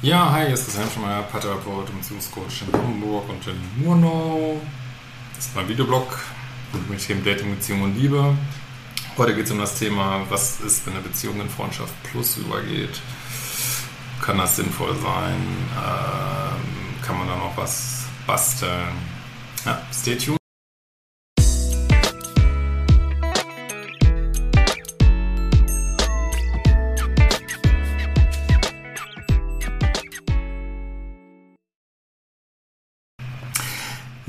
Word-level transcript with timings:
Ja, 0.00 0.30
hi, 0.30 0.44
hier 0.44 0.54
ist 0.54 0.66
Christian 0.66 0.88
Schemeier, 0.88 1.22
Paartherapeut 1.22 1.90
und 1.90 1.98
Beziehungscoach 1.98 2.62
in 2.62 2.80
Hamburg 2.80 3.28
und 3.28 3.44
in 3.48 3.84
Murnau. 3.84 4.60
Das 5.34 5.46
ist 5.46 5.56
mein 5.56 5.68
Videoblog 5.68 6.20
mit 6.88 7.04
Themen 7.04 7.24
Dating, 7.24 7.56
Beziehung 7.56 7.82
und 7.82 7.96
Liebe. 7.96 8.32
Heute 9.16 9.34
geht 9.34 9.46
es 9.46 9.50
um 9.50 9.58
das 9.58 9.76
Thema, 9.76 10.24
was 10.28 10.60
ist, 10.60 10.86
wenn 10.86 10.94
eine 10.94 11.02
Beziehung 11.02 11.40
in 11.40 11.48
Freundschaft 11.48 11.92
plus 12.04 12.36
übergeht? 12.36 13.00
Kann 14.22 14.38
das 14.38 14.54
sinnvoll 14.54 14.94
sein? 15.02 15.34
Ähm, 15.74 17.02
kann 17.04 17.18
man 17.18 17.26
da 17.26 17.34
noch 17.34 17.56
was 17.56 18.04
basteln? 18.24 18.92
Ja, 19.66 19.82
stay 19.92 20.14
tuned. 20.14 20.37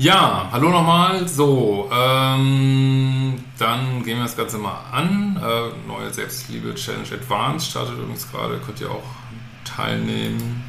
Ja, 0.00 0.48
hallo 0.50 0.70
nochmal. 0.70 1.28
So, 1.28 1.90
ähm, 1.92 3.44
dann 3.58 4.02
gehen 4.02 4.16
wir 4.16 4.22
das 4.22 4.34
Ganze 4.34 4.56
mal 4.56 4.80
an. 4.90 5.36
Äh, 5.36 5.86
neue 5.86 6.10
Selbstliebe 6.10 6.74
Challenge 6.74 7.06
Advanced 7.12 7.68
startet 7.68 7.98
übrigens 7.98 8.32
gerade, 8.32 8.56
könnt 8.64 8.80
ihr 8.80 8.90
auch 8.90 9.04
teilnehmen. 9.62 10.64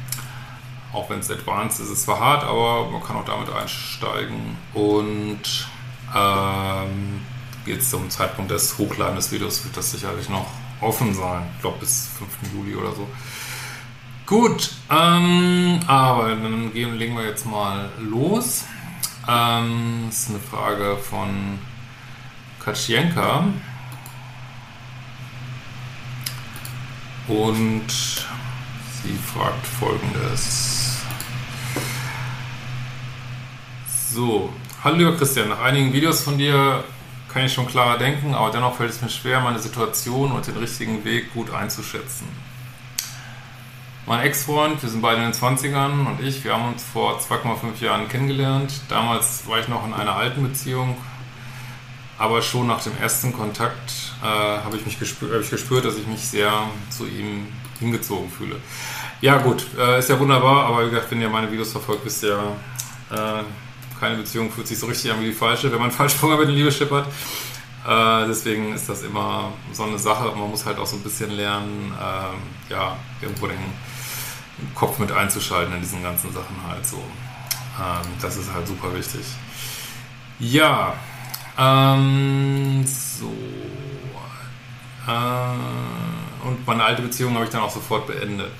Auch 0.92 1.08
wenn 1.08 1.20
es 1.20 1.30
Advanced 1.30 1.80
ist, 1.80 1.86
ist 1.86 1.92
es 1.92 2.04
zwar 2.04 2.20
hart, 2.20 2.44
aber 2.44 2.90
man 2.90 3.02
kann 3.02 3.16
auch 3.16 3.24
damit 3.24 3.48
einsteigen. 3.48 4.58
Und 4.74 5.66
ähm, 6.14 7.22
jetzt 7.64 7.88
zum 7.88 8.10
Zeitpunkt 8.10 8.50
des 8.50 8.76
Hochladen 8.76 9.16
des 9.16 9.32
Videos 9.32 9.64
wird 9.64 9.74
das 9.74 9.92
sicherlich 9.92 10.28
noch 10.28 10.48
offen 10.82 11.14
sein. 11.14 11.44
Ich 11.54 11.62
glaube 11.62 11.78
bis 11.78 12.10
5. 12.18 12.52
Juli 12.52 12.76
oder 12.76 12.92
so. 12.92 13.08
Gut, 14.26 14.72
ähm, 14.90 15.80
aber 15.86 16.28
dann 16.28 16.70
gehen, 16.74 16.98
legen 16.98 17.16
wir 17.16 17.24
jetzt 17.24 17.46
mal 17.46 17.88
los. 17.98 18.66
Ähm, 19.28 20.06
das 20.08 20.22
ist 20.22 20.30
eine 20.30 20.40
Frage 20.40 20.96
von 20.96 21.58
Katschienka. 22.64 23.44
Und 27.28 27.88
sie 27.88 29.18
fragt 29.32 29.66
folgendes. 29.66 30.98
So, 34.10 34.52
hallo 34.82 34.96
lieber 34.96 35.16
Christian, 35.16 35.48
nach 35.48 35.60
einigen 35.60 35.92
Videos 35.92 36.20
von 36.22 36.36
dir 36.36 36.84
kann 37.32 37.46
ich 37.46 37.52
schon 37.52 37.66
klarer 37.66 37.96
denken, 37.96 38.34
aber 38.34 38.50
dennoch 38.50 38.76
fällt 38.76 38.90
es 38.90 39.00
mir 39.00 39.08
schwer, 39.08 39.40
meine 39.40 39.58
Situation 39.58 40.32
und 40.32 40.46
den 40.46 40.56
richtigen 40.56 41.04
Weg 41.04 41.32
gut 41.32 41.50
einzuschätzen. 41.50 42.26
Mein 44.04 44.26
Ex-Freund, 44.26 44.82
wir 44.82 44.88
sind 44.88 45.00
beide 45.00 45.22
in 45.22 45.30
den 45.30 45.32
20ern 45.32 46.06
und 46.06 46.20
ich, 46.20 46.42
wir 46.42 46.54
haben 46.54 46.72
uns 46.72 46.82
vor 46.82 47.20
2,5 47.20 47.84
Jahren 47.84 48.08
kennengelernt. 48.08 48.72
Damals 48.88 49.46
war 49.46 49.60
ich 49.60 49.68
noch 49.68 49.86
in 49.86 49.94
einer 49.94 50.16
alten 50.16 50.42
Beziehung, 50.42 50.96
aber 52.18 52.42
schon 52.42 52.66
nach 52.66 52.82
dem 52.82 52.96
ersten 53.00 53.32
Kontakt 53.32 53.92
äh, 54.20 54.26
habe 54.26 54.76
ich 54.76 54.84
mich 54.84 54.98
gespür, 54.98 55.36
hab 55.36 55.42
ich 55.42 55.50
gespürt, 55.50 55.84
dass 55.84 55.96
ich 55.96 56.06
mich 56.08 56.18
sehr 56.20 56.50
zu 56.90 57.06
ihm 57.06 57.46
hingezogen 57.78 58.28
fühle. 58.28 58.56
Ja 59.20 59.38
gut, 59.38 59.66
äh, 59.78 60.00
ist 60.00 60.08
ja 60.08 60.18
wunderbar, 60.18 60.66
aber 60.66 60.84
wie 60.84 60.90
gesagt, 60.90 61.12
wenn 61.12 61.20
ihr 61.20 61.28
meine 61.28 61.52
Videos 61.52 61.70
verfolgt, 61.70 62.04
wisst 62.04 62.24
ihr 62.24 62.40
äh, 63.12 63.44
keine 64.00 64.16
Beziehung 64.16 64.50
fühlt 64.50 64.66
sich 64.66 64.80
so 64.80 64.86
richtig 64.86 65.12
an 65.12 65.20
wie 65.20 65.26
die 65.26 65.32
falsche, 65.32 65.70
wenn 65.70 65.78
man 65.78 65.90
falsch 65.92 66.14
vorher 66.14 66.40
mit 66.40 66.48
dem 66.48 66.56
Liebe 66.56 66.72
schippert. 66.72 67.06
Äh, 67.86 68.26
deswegen 68.26 68.74
ist 68.74 68.88
das 68.88 69.04
immer 69.04 69.52
so 69.72 69.84
eine 69.84 69.98
Sache. 69.98 70.32
Man 70.36 70.50
muss 70.50 70.66
halt 70.66 70.78
auch 70.78 70.86
so 70.86 70.96
ein 70.96 71.02
bisschen 71.02 71.30
lernen, 71.30 71.92
äh, 71.96 72.72
ja, 72.72 72.96
irgendwo 73.20 73.46
den 73.46 73.58
Kopf 74.74 74.98
mit 74.98 75.12
einzuschalten 75.12 75.74
in 75.74 75.80
diesen 75.80 76.02
ganzen 76.02 76.32
Sachen 76.32 76.56
halt 76.66 76.86
so. 76.86 76.96
Ähm, 76.96 78.08
das 78.20 78.36
ist 78.36 78.52
halt 78.52 78.66
super 78.66 78.94
wichtig. 78.94 79.24
Ja, 80.38 80.94
ähm, 81.58 82.84
so. 82.86 83.32
Äh, 85.06 86.46
und 86.46 86.66
meine 86.66 86.84
alte 86.84 87.02
Beziehung 87.02 87.34
habe 87.34 87.44
ich 87.44 87.50
dann 87.50 87.62
auch 87.62 87.70
sofort 87.70 88.06
beendet. 88.06 88.52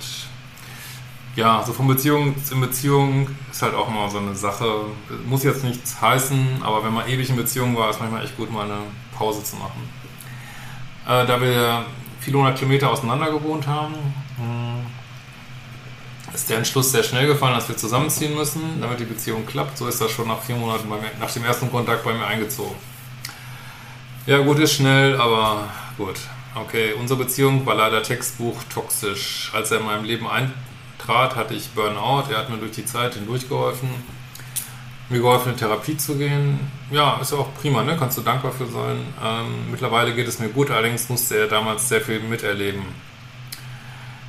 Ja, 1.35 1.63
so 1.65 1.73
von 1.73 1.89
Beziehung 1.89 2.43
zu 2.45 2.61
Beziehung 2.61 3.29
ist 3.51 3.63
halt 3.63 3.75
auch 3.75 3.89
mal 3.89 4.11
so 4.11 4.19
eine 4.19 4.35
Sache. 4.35 4.85
Muss 5.27 5.45
jetzt 5.45 5.65
nichts 5.65 6.01
heißen, 6.01 6.63
aber 6.63 6.85
wenn 6.85 6.93
man 6.93 7.09
ewig 7.09 7.31
in 7.31 7.37
Beziehung 7.37 7.77
war, 7.77 7.91
ist 7.91 8.01
manchmal 8.01 8.23
echt 8.25 8.37
gut, 8.37 8.53
mal 8.53 8.65
eine 8.65 8.79
Pause 9.17 9.43
zu 9.43 9.57
machen. 9.57 9.89
Äh, 11.07 11.27
da 11.27 11.41
wir 11.41 11.85
viele 12.21 12.39
hundert 12.39 12.59
Kilometer 12.59 12.91
auseinander 12.91 13.31
gewohnt 13.31 13.67
haben, 13.67 13.95
ist 16.35 16.49
der 16.49 16.59
Entschluss 16.59 16.93
sehr 16.93 17.03
schnell 17.03 17.27
gefallen, 17.27 17.55
dass 17.55 17.69
wir 17.69 17.77
zusammenziehen 17.77 18.35
müssen, 18.35 18.81
damit 18.81 19.01
die 19.01 19.05
Beziehung 19.05 19.45
klappt. 19.47 19.79
So 19.79 19.87
ist 19.87 20.01
das 20.01 20.11
schon 20.11 20.29
nach 20.29 20.41
vier 20.41 20.57
Monaten 20.57 20.89
mir, 20.89 20.99
nach 21.21 21.31
dem 21.31 21.45
ersten 21.45 21.71
Kontakt 21.71 22.05
bei 22.05 22.13
mir 22.15 22.27
eingezogen. 22.27 22.77
Ja, 24.27 24.39
gut 24.39 24.59
ist 24.59 24.73
schnell, 24.73 25.21
aber 25.21 25.69
gut. 25.97 26.17
Okay, 26.55 26.93
unsere 26.99 27.25
Beziehung 27.25 27.67
war 27.67 27.75
leider 27.75 28.03
Textbuch 28.03 28.63
toxisch. 28.73 29.51
Als 29.55 29.71
er 29.71 29.81
in 29.81 29.87
meinem 29.87 30.05
Leben 30.05 30.27
eintrat, 30.27 31.37
hatte 31.37 31.55
ich 31.55 31.71
Burnout. 31.71 32.31
Er 32.31 32.39
hat 32.39 32.51
mir 32.51 32.59
durch 32.59 32.73
die 32.73 32.85
Zeit 32.85 33.15
hindurchgeholfen, 33.15 33.89
mir 35.09 35.19
geholfen, 35.19 35.53
in 35.53 35.59
Therapie 35.59 35.97
zu 35.97 36.17
gehen. 36.17 36.61
Ja, 36.91 37.19
ist 37.21 37.33
auch 37.33 37.49
prima, 37.61 37.83
ne? 37.83 37.97
Kannst 37.99 38.19
du 38.19 38.23
dankbar 38.23 38.53
für 38.53 38.67
sein. 38.67 38.99
Ähm, 39.25 39.71
mittlerweile 39.71 40.15
geht 40.15 40.29
es 40.29 40.39
mir 40.39 40.49
gut, 40.49 40.71
allerdings 40.71 41.09
musste 41.09 41.39
er 41.39 41.47
damals 41.49 41.89
sehr 41.89 42.01
viel 42.01 42.21
miterleben 42.21 42.85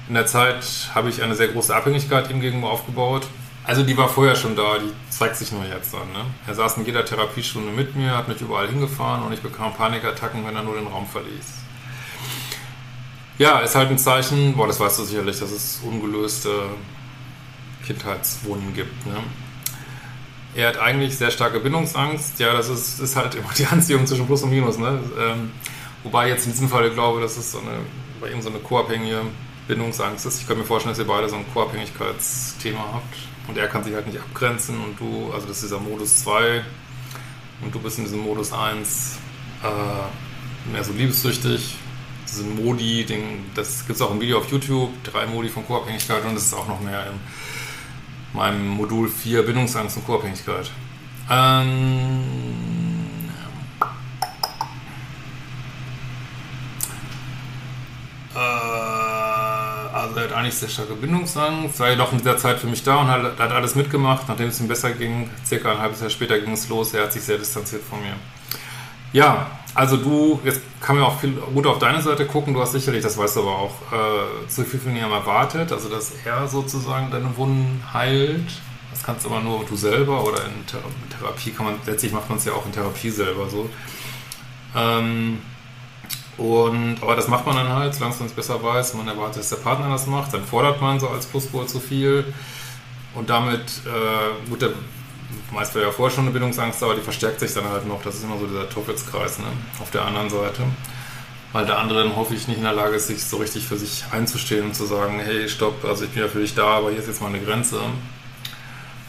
in 0.08 0.16
der 0.16 0.26
Zeit 0.26 0.90
habe 0.94 1.10
ich 1.10 1.22
eine 1.22 1.36
sehr 1.36 1.48
große 1.48 1.74
Abhängigkeit 1.74 2.30
ihm 2.30 2.42
gegenüber 2.42 2.72
aufgebaut. 2.72 3.28
Also 3.64 3.84
die 3.84 3.96
war 3.98 4.10
vorher 4.10 4.36
schon 4.36 4.56
da, 4.56 4.78
die 4.78 4.92
zeigt 5.10 5.38
sich 5.38 5.52
nur 5.54 5.64
jetzt 5.66 5.94
dann. 5.94 6.12
Ne? 6.12 6.26
Er 6.46 6.54
saß 6.54 6.78
in 6.78 6.86
jeder 6.86 7.06
Therapiestunde 7.06 7.72
mit 7.72 7.96
mir, 7.96 8.18
hat 8.18 8.28
mich 8.28 8.42
überall 8.42 8.68
hingefahren 8.68 9.24
und 9.24 9.32
ich 9.32 9.42
bekam 9.42 9.74
Panikattacken, 9.74 10.46
wenn 10.46 10.56
er 10.56 10.64
nur 10.64 10.76
den 10.76 10.88
Raum 10.88 11.08
verließ. 11.08 11.64
Ja, 13.38 13.60
ist 13.60 13.76
halt 13.76 13.90
ein 13.90 13.98
Zeichen, 13.98 14.56
boah, 14.56 14.68
das 14.68 14.80
weißt 14.80 15.00
du 15.00 15.04
sicherlich, 15.04 15.40
dass 15.40 15.52
es 15.52 15.80
ungelöste 15.84 16.50
Kindheitswunden 17.86 18.74
gibt. 18.74 19.08
Ne? 19.08 19.16
Er 20.56 20.68
hat 20.68 20.78
eigentlich 20.78 21.18
sehr 21.18 21.32
starke 21.32 21.60
Bindungsangst. 21.60 22.40
Ja, 22.40 22.54
das 22.54 22.70
ist, 22.70 23.00
ist 23.00 23.16
halt 23.16 23.36
immer 23.36 23.50
die 23.58 23.66
Anziehung 23.66 24.06
zwischen 24.06 24.28
Plus 24.28 24.44
und 24.44 24.50
Minus. 24.50 24.78
Ne? 24.78 25.00
Ähm, 25.18 25.52
wobei 26.04 26.28
jetzt 26.28 26.46
in 26.46 26.52
diesem 26.52 26.70
Fall 26.70 26.90
glaube, 26.92 27.22
dass 27.22 27.38
es 27.38 27.54
so 27.54 27.60
eine, 27.60 27.80
bei 28.20 28.30
ihm 28.30 28.42
so 28.42 28.50
eine 28.50 28.60
co-abhängige 28.60 29.22
Bindungsangst 29.68 30.26
ist. 30.26 30.42
Ich 30.42 30.48
kann 30.48 30.58
mir 30.58 30.66
vorstellen, 30.66 30.94
dass 30.94 31.00
ihr 31.00 31.08
beide 31.08 31.30
so 31.30 31.36
ein 31.36 31.46
Co-Abhängigkeitsthema 31.54 32.80
habt 32.94 33.16
und 33.48 33.58
er 33.58 33.68
kann 33.68 33.84
sich 33.84 33.94
halt 33.94 34.08
nicht 34.08 34.20
abgrenzen 34.20 34.82
und 34.84 35.00
du, 35.00 35.32
also 35.34 35.48
das 35.48 35.58
ist 35.58 35.64
dieser 35.64 35.80
Modus 35.80 36.18
2 36.24 36.64
und 37.62 37.74
du 37.74 37.80
bist 37.80 37.98
in 37.98 38.04
diesem 38.06 38.20
Modus 38.20 38.52
1 38.52 39.18
äh, 39.64 40.72
mehr 40.72 40.84
so 40.84 40.94
liebessüchtig. 40.94 41.76
Diesen 42.28 42.64
Modi, 42.64 43.06
den, 43.06 43.46
das 43.54 43.86
gibt 43.86 43.98
es 43.98 44.02
auch 44.02 44.12
im 44.12 44.20
Video 44.20 44.40
auf 44.40 44.50
YouTube, 44.52 44.92
drei 45.04 45.28
Modi 45.28 45.50
von 45.50 45.66
Co-Abhängigkeit 45.66 46.26
und 46.26 46.36
das 46.36 46.46
ist 46.46 46.54
auch 46.54 46.68
noch 46.68 46.82
mehr 46.82 47.08
in 47.08 48.38
meinem 48.38 48.68
Modul 48.68 49.08
4 49.08 49.44
Bindungsangst 49.44 49.98
und 49.98 50.06
Co-Abhängigkeit. 50.06 50.72
Ähm, 51.30 52.73
er 60.18 60.24
hat 60.24 60.34
eigentlich 60.34 60.56
sehr 60.56 60.70
starke 60.70 60.94
Bindungsangst, 60.94 61.80
war 61.80 61.90
jedoch 61.90 62.12
in 62.12 62.20
dieser 62.20 62.38
Zeit 62.38 62.60
für 62.60 62.68
mich 62.68 62.84
da 62.84 62.98
und 62.98 63.08
hat, 63.08 63.40
hat 63.40 63.52
alles 63.52 63.76
mitgemacht. 63.76 64.28
Nachdem 64.28 64.50
es 64.50 64.60
ihm 64.60 64.68
besser 64.68 64.92
ging, 64.92 65.30
circa 65.46 65.72
ein 65.72 65.80
halbes 65.80 66.02
Jahr 66.02 66.10
später 66.10 66.40
ging 66.40 66.54
es 66.54 66.70
los, 66.70 66.94
er 66.94 67.04
hat 67.04 67.14
sich 67.14 67.24
sehr 67.24 67.38
distanziert 67.38 67.84
von 67.84 68.00
mir. 68.02 68.14
Ja, 69.12 69.48
also 69.76 69.98
du, 69.98 70.40
jetzt 70.44 70.62
kann 70.82 70.98
man 70.98 71.06
auch 71.06 71.20
viel 71.20 71.32
gut 71.32 71.66
auf 71.66 71.80
deine 71.80 72.02
Seite 72.02 72.26
gucken, 72.26 72.54
du 72.54 72.62
hast 72.62 72.74
sicherlich, 72.74 73.04
das 73.04 73.18
weißt 73.18 73.38
du 73.38 73.42
aber 73.42 73.58
auch, 73.58 73.74
äh, 73.92 74.48
zu 74.48 74.64
viel 74.64 74.80
von 74.80 74.96
ihm 74.96 75.04
erwartet, 75.04 75.72
also 75.72 75.90
dass 75.90 76.12
er 76.26 76.48
sozusagen 76.48 77.12
deine 77.12 77.36
Wunden 77.38 77.82
heilt. 77.94 78.52
Das 78.92 79.02
kannst 79.02 79.26
aber 79.26 79.40
nur 79.40 79.66
du 79.66 79.76
selber 79.76 80.24
oder 80.24 80.46
in 80.46 80.66
Therapie 81.10 81.52
kann 81.52 81.66
man, 81.66 81.76
letztlich 81.86 82.12
macht 82.12 82.30
man 82.30 82.38
es 82.38 82.46
ja 82.46 82.54
auch 82.54 82.66
in 82.66 82.72
Therapie 82.72 83.10
selber 83.10 83.50
so. 83.50 83.70
Ähm, 84.76 85.40
Und, 86.38 86.98
aber 87.02 87.16
das 87.16 87.28
macht 87.28 87.46
man 87.46 87.56
dann 87.56 87.70
halt, 87.70 87.94
solange 87.94 88.16
man 88.16 88.28
es 88.28 88.34
besser 88.34 88.62
weiß, 88.62 88.96
man 88.96 89.08
erwartet, 89.08 89.40
dass 89.40 89.50
der 89.50 89.58
Partner 89.58 89.90
das 89.90 90.08
macht, 90.08 90.34
dann 90.34 90.44
fordert 90.44 90.82
man 90.82 91.00
so 91.00 91.08
als 91.10 91.26
Plusspol 91.26 91.68
zu 91.68 91.80
viel. 91.80 92.26
Und 93.14 93.30
damit, 93.30 93.62
äh, 93.86 94.50
gut, 94.50 94.62
der 94.62 94.72
meist 95.52 95.76
war 95.76 95.84
ja 95.84 95.92
vorher 95.92 96.14
schon 96.14 96.26
eine 96.26 96.34
Bindungsangst, 96.34 96.82
aber 96.82 96.96
die 96.96 97.02
verstärkt 97.02 97.40
sich 97.40 97.54
dann 97.54 97.70
halt 97.70 97.88
noch. 97.88 98.02
Das 98.02 98.16
ist 98.16 98.24
immer 98.24 98.40
so 98.40 98.48
dieser 98.48 98.68
Teufelskreis 98.70 99.40
ne? 99.40 99.46
auf 99.80 99.92
der 99.92 100.04
anderen 100.06 100.30
Seite. 100.30 100.64
Weil 101.52 101.68
der 101.68 101.78
andere 101.78 102.04
dann 102.04 102.16
hoffe 102.16 102.34
ich 102.34 102.48
nicht 102.48 102.58
in 102.58 102.64
der 102.64 102.74
Lage 102.74 102.96
ist, 102.96 103.08
sich 103.08 103.24
so 103.24 103.38
richtig 103.38 103.68
für 103.68 103.78
sich 103.78 104.06
einzustehen 104.12 104.66
und 104.66 104.76
zu 104.76 104.86
sagen, 104.86 105.20
hey, 105.20 105.48
stopp, 105.48 105.86
also 105.86 106.06
ich 106.06 106.10
bin 106.10 106.24
ja 106.24 106.28
für 106.28 106.40
dich 106.40 106.56
da, 106.56 106.78
aber 106.78 106.90
hier 106.90 107.00
ist 107.00 107.08
jetzt 107.08 107.22
mal 107.22 107.28
eine 107.28 107.42
Grenze. 107.42 107.80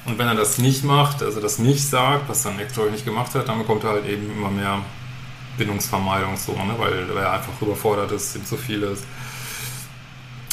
Und 0.05 0.19
wenn 0.19 0.29
er 0.29 0.35
das 0.35 0.59
nicht 0.59 0.85
macht, 0.85 1.23
also 1.23 1.41
das 1.41 1.59
nicht 1.59 1.89
sagt, 1.89 2.29
was 2.29 2.43
dann 2.43 2.59
Extra 2.59 2.85
nicht 2.85 3.07
gemacht 3.07 3.35
hat, 3.35 3.49
dann 3.49 3.59
bekommt 3.59 3.85
er 3.85 3.91
halt 3.91 4.07
eben 4.07 4.31
immer 4.31 4.51
mehr 4.51 4.81
Bindungsvermeidung 5.57 6.37
so, 6.37 6.53
ne? 6.53 6.75
weil 6.79 7.17
er 7.17 7.33
einfach 7.33 7.53
überfordert 7.61 8.13
ist, 8.13 8.37
ihm 8.37 8.45
zu 8.45 8.57
viel 8.57 8.83
ist. 8.83 9.05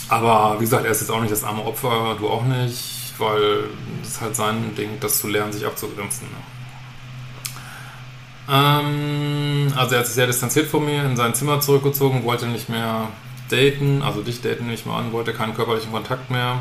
Aber 0.09 0.55
wie 0.59 0.65
gesagt, 0.65 0.85
er 0.85 0.91
ist 0.91 1.01
jetzt 1.01 1.09
auch 1.09 1.21
nicht 1.21 1.31
das 1.31 1.43
arme 1.43 1.65
Opfer, 1.65 2.15
du 2.19 2.29
auch 2.29 2.43
nicht, 2.43 3.13
weil 3.17 3.65
es 4.03 4.19
halt 4.19 4.35
sein 4.35 4.75
Ding, 4.75 4.99
das 4.99 5.19
zu 5.19 5.27
lernen, 5.27 5.53
sich 5.53 5.65
abzugrenzen. 5.65 6.27
Ne? 6.27 6.37
Ähm, 8.49 9.73
also 9.75 9.95
er 9.95 9.99
hat 9.99 10.05
sich 10.07 10.15
sehr 10.15 10.27
distanziert 10.27 10.67
von 10.67 10.83
mir, 10.83 11.05
in 11.05 11.15
sein 11.15 11.33
Zimmer 11.33 11.61
zurückgezogen, 11.61 12.25
wollte 12.25 12.47
nicht 12.47 12.67
mehr 12.67 13.07
daten, 13.49 14.01
also 14.01 14.21
dich 14.21 14.41
daten 14.41 14.67
nicht 14.67 14.85
mehr 14.85 14.95
an, 14.95 15.13
wollte 15.13 15.33
keinen 15.33 15.55
körperlichen 15.55 15.91
Kontakt 15.91 16.29
mehr. 16.29 16.59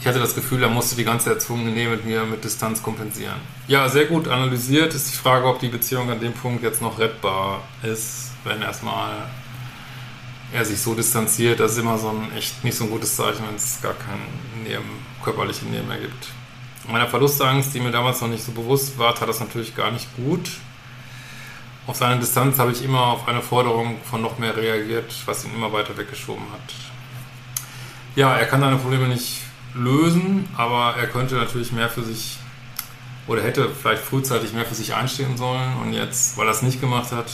Ich 0.00 0.06
hatte 0.06 0.18
das 0.20 0.34
Gefühl, 0.34 0.62
er 0.62 0.68
musste 0.68 0.94
die 0.94 1.04
ganze 1.04 1.30
erzwungene 1.30 1.70
Nähe 1.70 1.88
mit 1.88 2.04
mir 2.04 2.24
mit 2.24 2.44
Distanz 2.44 2.82
kompensieren. 2.82 3.36
Ja, 3.66 3.88
sehr 3.88 4.04
gut 4.04 4.28
analysiert 4.28 4.94
ist 4.94 5.12
die 5.12 5.16
Frage, 5.16 5.46
ob 5.46 5.58
die 5.58 5.68
Beziehung 5.68 6.10
an 6.10 6.20
dem 6.20 6.32
Punkt 6.32 6.62
jetzt 6.62 6.80
noch 6.80 6.98
rettbar 6.98 7.62
ist, 7.82 8.32
wenn 8.44 8.62
erstmal 8.62 9.28
er 10.52 10.64
sich 10.64 10.80
so 10.80 10.94
distanziert. 10.94 11.60
Das 11.60 11.72
ist 11.72 11.78
immer 11.78 11.98
so 11.98 12.10
ein 12.10 12.36
echt 12.36 12.62
nicht 12.62 12.76
so 12.76 12.84
ein 12.84 12.90
gutes 12.90 13.16
Zeichen, 13.16 13.44
wenn 13.46 13.56
es 13.56 13.80
gar 13.82 13.94
keine 13.94 14.22
Nähe, 14.62 14.80
körperliche 15.24 15.66
Nähe 15.66 15.82
mehr 15.82 15.98
gibt. 15.98 16.28
Meiner 16.88 17.08
Verlustangst, 17.08 17.74
die 17.74 17.80
mir 17.80 17.90
damals 17.90 18.20
noch 18.20 18.28
nicht 18.28 18.44
so 18.44 18.52
bewusst 18.52 18.96
war, 18.98 19.14
tat 19.14 19.28
das 19.28 19.40
natürlich 19.40 19.74
gar 19.74 19.90
nicht 19.90 20.06
gut. 20.16 20.50
Auf 21.88 21.96
seine 21.96 22.20
Distanz 22.20 22.58
habe 22.58 22.72
ich 22.72 22.84
immer 22.84 23.06
auf 23.06 23.28
eine 23.28 23.42
Forderung 23.42 23.96
von 24.04 24.22
noch 24.22 24.38
mehr 24.38 24.56
reagiert, 24.56 25.12
was 25.26 25.44
ihn 25.44 25.54
immer 25.54 25.72
weiter 25.72 25.96
weggeschoben 25.96 26.44
hat. 26.52 26.74
Ja, 28.14 28.36
er 28.36 28.46
kann 28.46 28.60
seine 28.60 28.76
Probleme 28.76 29.08
nicht 29.08 29.42
lösen, 29.76 30.48
aber 30.56 30.96
er 30.96 31.06
könnte 31.06 31.36
natürlich 31.36 31.72
mehr 31.72 31.88
für 31.88 32.02
sich 32.02 32.38
oder 33.26 33.42
hätte 33.42 33.68
vielleicht 33.68 34.02
frühzeitig 34.02 34.52
mehr 34.52 34.64
für 34.64 34.74
sich 34.74 34.94
einstehen 34.94 35.36
sollen 35.36 35.76
und 35.82 35.92
jetzt, 35.92 36.36
weil 36.36 36.46
er 36.46 36.52
es 36.52 36.62
nicht 36.62 36.80
gemacht 36.80 37.12
hat, 37.12 37.26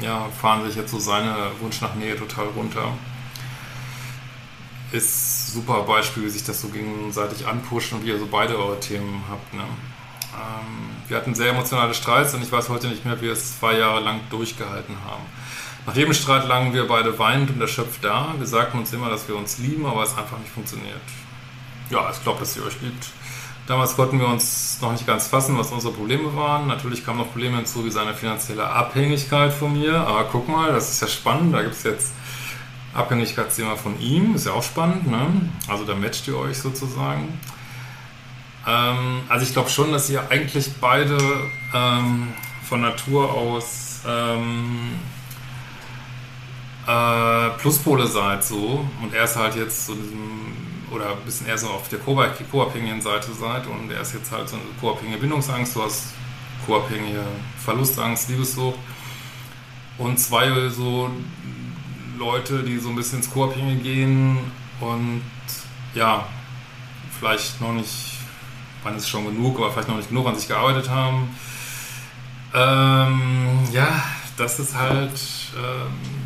ja, 0.00 0.28
fahren 0.40 0.64
sich 0.66 0.76
jetzt 0.76 0.90
so 0.90 0.98
seine 0.98 1.34
Wunsch 1.60 1.80
nach 1.80 1.94
Nähe 1.94 2.16
total 2.16 2.46
runter. 2.56 2.92
Ist 4.92 5.52
super 5.52 5.82
Beispiel, 5.82 6.24
wie 6.24 6.28
sich 6.28 6.44
das 6.44 6.60
so 6.60 6.68
gegenseitig 6.68 7.46
anpusht 7.46 7.92
und 7.92 8.04
wie 8.04 8.10
ihr 8.10 8.18
so 8.18 8.28
beide 8.30 8.56
eure 8.56 8.78
Themen 8.78 9.24
habt. 9.28 9.52
Ne? 9.52 9.62
Ähm, 9.62 10.90
wir 11.08 11.16
hatten 11.16 11.34
sehr 11.34 11.50
emotionale 11.50 11.92
Streits 11.92 12.34
und 12.34 12.42
ich 12.42 12.52
weiß 12.52 12.68
heute 12.68 12.86
nicht 12.86 13.04
mehr, 13.04 13.16
wie 13.20 13.26
wir 13.26 13.32
es 13.32 13.58
zwei 13.58 13.78
Jahre 13.78 14.00
lang 14.00 14.20
durchgehalten 14.30 14.94
haben. 15.04 15.22
Nach 15.86 15.96
jedem 15.96 16.14
Streit 16.14 16.46
lagen 16.46 16.72
wir 16.72 16.86
beide 16.86 17.18
weinend 17.18 17.50
und 17.50 17.60
erschöpft 17.60 18.04
da. 18.04 18.34
Wir 18.38 18.46
sagten 18.46 18.78
uns 18.78 18.92
immer, 18.92 19.08
dass 19.08 19.26
wir 19.28 19.36
uns 19.36 19.58
lieben, 19.58 19.86
aber 19.86 20.04
es 20.04 20.16
einfach 20.16 20.38
nicht 20.38 20.52
funktioniert 20.52 21.00
ja, 21.90 22.10
ich 22.10 22.22
glaube, 22.22 22.40
dass 22.40 22.54
sie 22.54 22.60
euch 22.60 22.80
liebt. 22.80 23.06
Damals 23.66 23.96
konnten 23.96 24.20
wir 24.20 24.28
uns 24.28 24.78
noch 24.80 24.92
nicht 24.92 25.06
ganz 25.06 25.26
fassen, 25.26 25.58
was 25.58 25.72
unsere 25.72 25.92
Probleme 25.92 26.36
waren. 26.36 26.68
Natürlich 26.68 27.04
kamen 27.04 27.18
noch 27.18 27.32
Probleme 27.32 27.56
hinzu, 27.56 27.84
wie 27.84 27.90
seine 27.90 28.14
finanzielle 28.14 28.68
Abhängigkeit 28.68 29.52
von 29.52 29.72
mir. 29.72 29.96
Aber 29.96 30.24
guck 30.30 30.48
mal, 30.48 30.72
das 30.72 30.90
ist 30.90 31.02
ja 31.02 31.08
spannend. 31.08 31.52
Da 31.52 31.62
gibt 31.62 31.74
es 31.74 31.82
jetzt 31.82 32.12
Abhängigkeitsthema 32.94 33.74
von 33.74 34.00
ihm. 34.00 34.36
Ist 34.36 34.46
ja 34.46 34.52
auch 34.52 34.62
spannend. 34.62 35.10
Ne? 35.10 35.50
Also 35.66 35.84
da 35.84 35.96
matcht 35.96 36.28
ihr 36.28 36.38
euch 36.38 36.58
sozusagen. 36.58 37.40
Ähm, 38.68 39.22
also 39.28 39.44
ich 39.44 39.52
glaube 39.52 39.68
schon, 39.68 39.90
dass 39.90 40.08
ihr 40.10 40.30
eigentlich 40.30 40.74
beide 40.80 41.18
ähm, 41.74 42.28
von 42.68 42.82
Natur 42.82 43.32
aus 43.32 44.02
ähm, 44.06 44.92
äh, 46.86 47.50
Pluspole 47.58 48.06
seid 48.06 48.44
so. 48.44 48.88
Und 49.02 49.12
er 49.12 49.24
ist 49.24 49.34
halt 49.34 49.56
jetzt 49.56 49.86
so 49.86 49.94
diesem 49.94 50.65
oder 50.90 51.12
ein 51.12 51.24
bisschen 51.24 51.46
eher 51.46 51.58
so 51.58 51.68
auf 51.68 51.88
der 51.88 51.98
co-abhängigen 51.98 53.00
Seite 53.00 53.32
seid 53.32 53.66
und 53.66 53.90
er 53.90 54.00
ist 54.00 54.14
jetzt 54.14 54.30
halt 54.30 54.48
so 54.48 54.56
eine 54.56 54.64
co-abhängige 54.80 55.18
Bindungsangst, 55.18 55.74
du 55.74 55.82
hast 55.82 56.14
co-abhängige 56.66 57.24
Verlustangst, 57.58 58.28
Liebessucht 58.28 58.78
und 59.98 60.18
zwei 60.18 60.68
so 60.68 61.10
Leute, 62.18 62.62
die 62.62 62.78
so 62.78 62.90
ein 62.90 62.96
bisschen 62.96 63.18
ins 63.18 63.30
co-abhängige 63.30 63.82
gehen 63.82 64.38
und 64.80 65.22
ja, 65.94 66.26
vielleicht 67.18 67.60
noch 67.60 67.72
nicht, 67.72 68.18
wann 68.82 68.96
ist 68.96 69.08
schon 69.08 69.24
genug, 69.24 69.58
aber 69.58 69.72
vielleicht 69.72 69.88
noch 69.88 69.96
nicht 69.96 70.08
genug 70.08 70.26
an 70.28 70.36
sich 70.36 70.48
gearbeitet 70.48 70.90
haben. 70.90 71.34
Ähm, 72.54 73.58
ja, 73.72 74.02
das 74.36 74.58
ist 74.58 74.74
halt 74.76 75.18
ähm, 75.56 76.25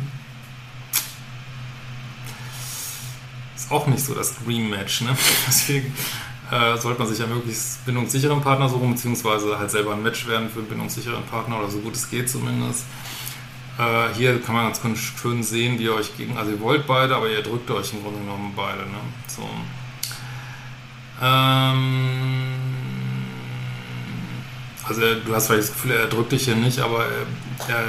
auch 3.71 3.87
nicht 3.87 4.03
so 4.03 4.13
das 4.13 4.35
Dream 4.43 4.69
Match. 4.69 5.01
Ne? 5.01 5.09
Deswegen 5.47 5.93
äh, 6.51 6.77
sollte 6.77 6.99
man 6.99 7.07
sich 7.07 7.19
ja 7.19 7.27
möglichst 7.27 7.85
bindungssicheren 7.85 8.41
Partner 8.41 8.69
suchen, 8.69 8.91
beziehungsweise 8.91 9.57
halt 9.57 9.71
selber 9.71 9.93
ein 9.93 10.03
Match 10.03 10.27
werden 10.27 10.49
für 10.49 10.59
einen 10.59 10.67
bindungssicheren 10.67 11.23
Partner 11.23 11.59
oder 11.59 11.69
so 11.69 11.79
gut 11.79 11.95
es 11.95 12.09
geht 12.09 12.29
zumindest. 12.29 12.85
Äh, 13.77 14.13
hier 14.15 14.41
kann 14.41 14.55
man 14.55 14.73
ganz 14.73 14.99
schön 14.99 15.43
sehen, 15.43 15.79
wie 15.79 15.83
ihr 15.85 15.95
euch 15.95 16.15
gegen, 16.17 16.37
also 16.37 16.51
ihr 16.51 16.59
wollt 16.59 16.85
beide, 16.85 17.15
aber 17.15 17.29
ihr 17.29 17.41
drückt 17.41 17.71
euch 17.71 17.93
im 17.93 18.03
Grunde 18.03 18.19
genommen 18.19 18.53
beide. 18.55 18.79
Ne? 18.79 18.99
So. 19.27 19.49
Ähm, 21.21 22.47
also 24.83 25.01
du 25.01 25.33
hast 25.33 25.47
vielleicht 25.47 25.63
das 25.63 25.73
Gefühl, 25.73 25.91
er 25.91 26.07
drückt 26.07 26.33
dich 26.33 26.43
hier 26.43 26.55
nicht, 26.55 26.79
aber 26.79 27.05
er, 27.05 27.73
er 27.73 27.83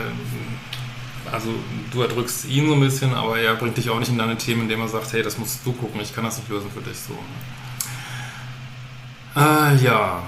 also 1.32 1.48
du 1.90 2.02
erdrückst 2.02 2.44
ihn 2.46 2.68
so 2.68 2.74
ein 2.74 2.80
bisschen, 2.80 3.14
aber 3.14 3.38
er 3.38 3.54
bringt 3.54 3.76
dich 3.76 3.90
auch 3.90 3.98
nicht 3.98 4.10
in 4.10 4.18
deine 4.18 4.36
Themen, 4.36 4.62
indem 4.62 4.80
er 4.80 4.88
sagt, 4.88 5.12
hey, 5.12 5.22
das 5.22 5.38
musst 5.38 5.64
du 5.64 5.72
gucken, 5.72 6.00
ich 6.00 6.14
kann 6.14 6.24
das 6.24 6.38
nicht 6.38 6.48
lösen 6.48 6.70
für 6.70 6.82
dich 6.82 6.98
so. 6.98 7.18
Äh, 9.34 9.76
ja. 9.82 10.22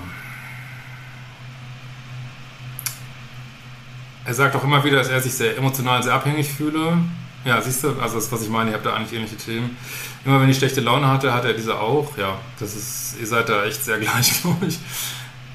Er 4.24 4.34
sagt 4.34 4.56
auch 4.56 4.64
immer 4.64 4.82
wieder, 4.82 4.96
dass 4.96 5.08
er 5.08 5.20
sich 5.20 5.34
sehr 5.34 5.56
emotional 5.58 6.02
sehr 6.02 6.14
abhängig 6.14 6.48
fühle. 6.48 6.98
Ja, 7.44 7.60
siehst 7.60 7.84
du, 7.84 8.00
also 8.00 8.14
das, 8.14 8.32
was 8.32 8.42
ich 8.42 8.48
meine, 8.48 8.70
ihr 8.70 8.76
habt 8.76 8.86
da 8.86 8.94
eigentlich 8.94 9.12
ähnliche 9.12 9.36
Themen. 9.36 9.76
Immer 10.24 10.40
wenn 10.40 10.48
ich 10.48 10.56
schlechte 10.56 10.80
Laune 10.80 11.08
hatte, 11.08 11.34
hat 11.34 11.44
er 11.44 11.52
diese 11.52 11.78
auch. 11.78 12.16
Ja, 12.16 12.38
das 12.58 12.74
ist, 12.74 13.16
ihr 13.20 13.26
seid 13.26 13.50
da 13.50 13.64
echt 13.66 13.84
sehr 13.84 13.98
gleich, 13.98 14.40
glaube 14.42 14.64
ich. 14.66 14.78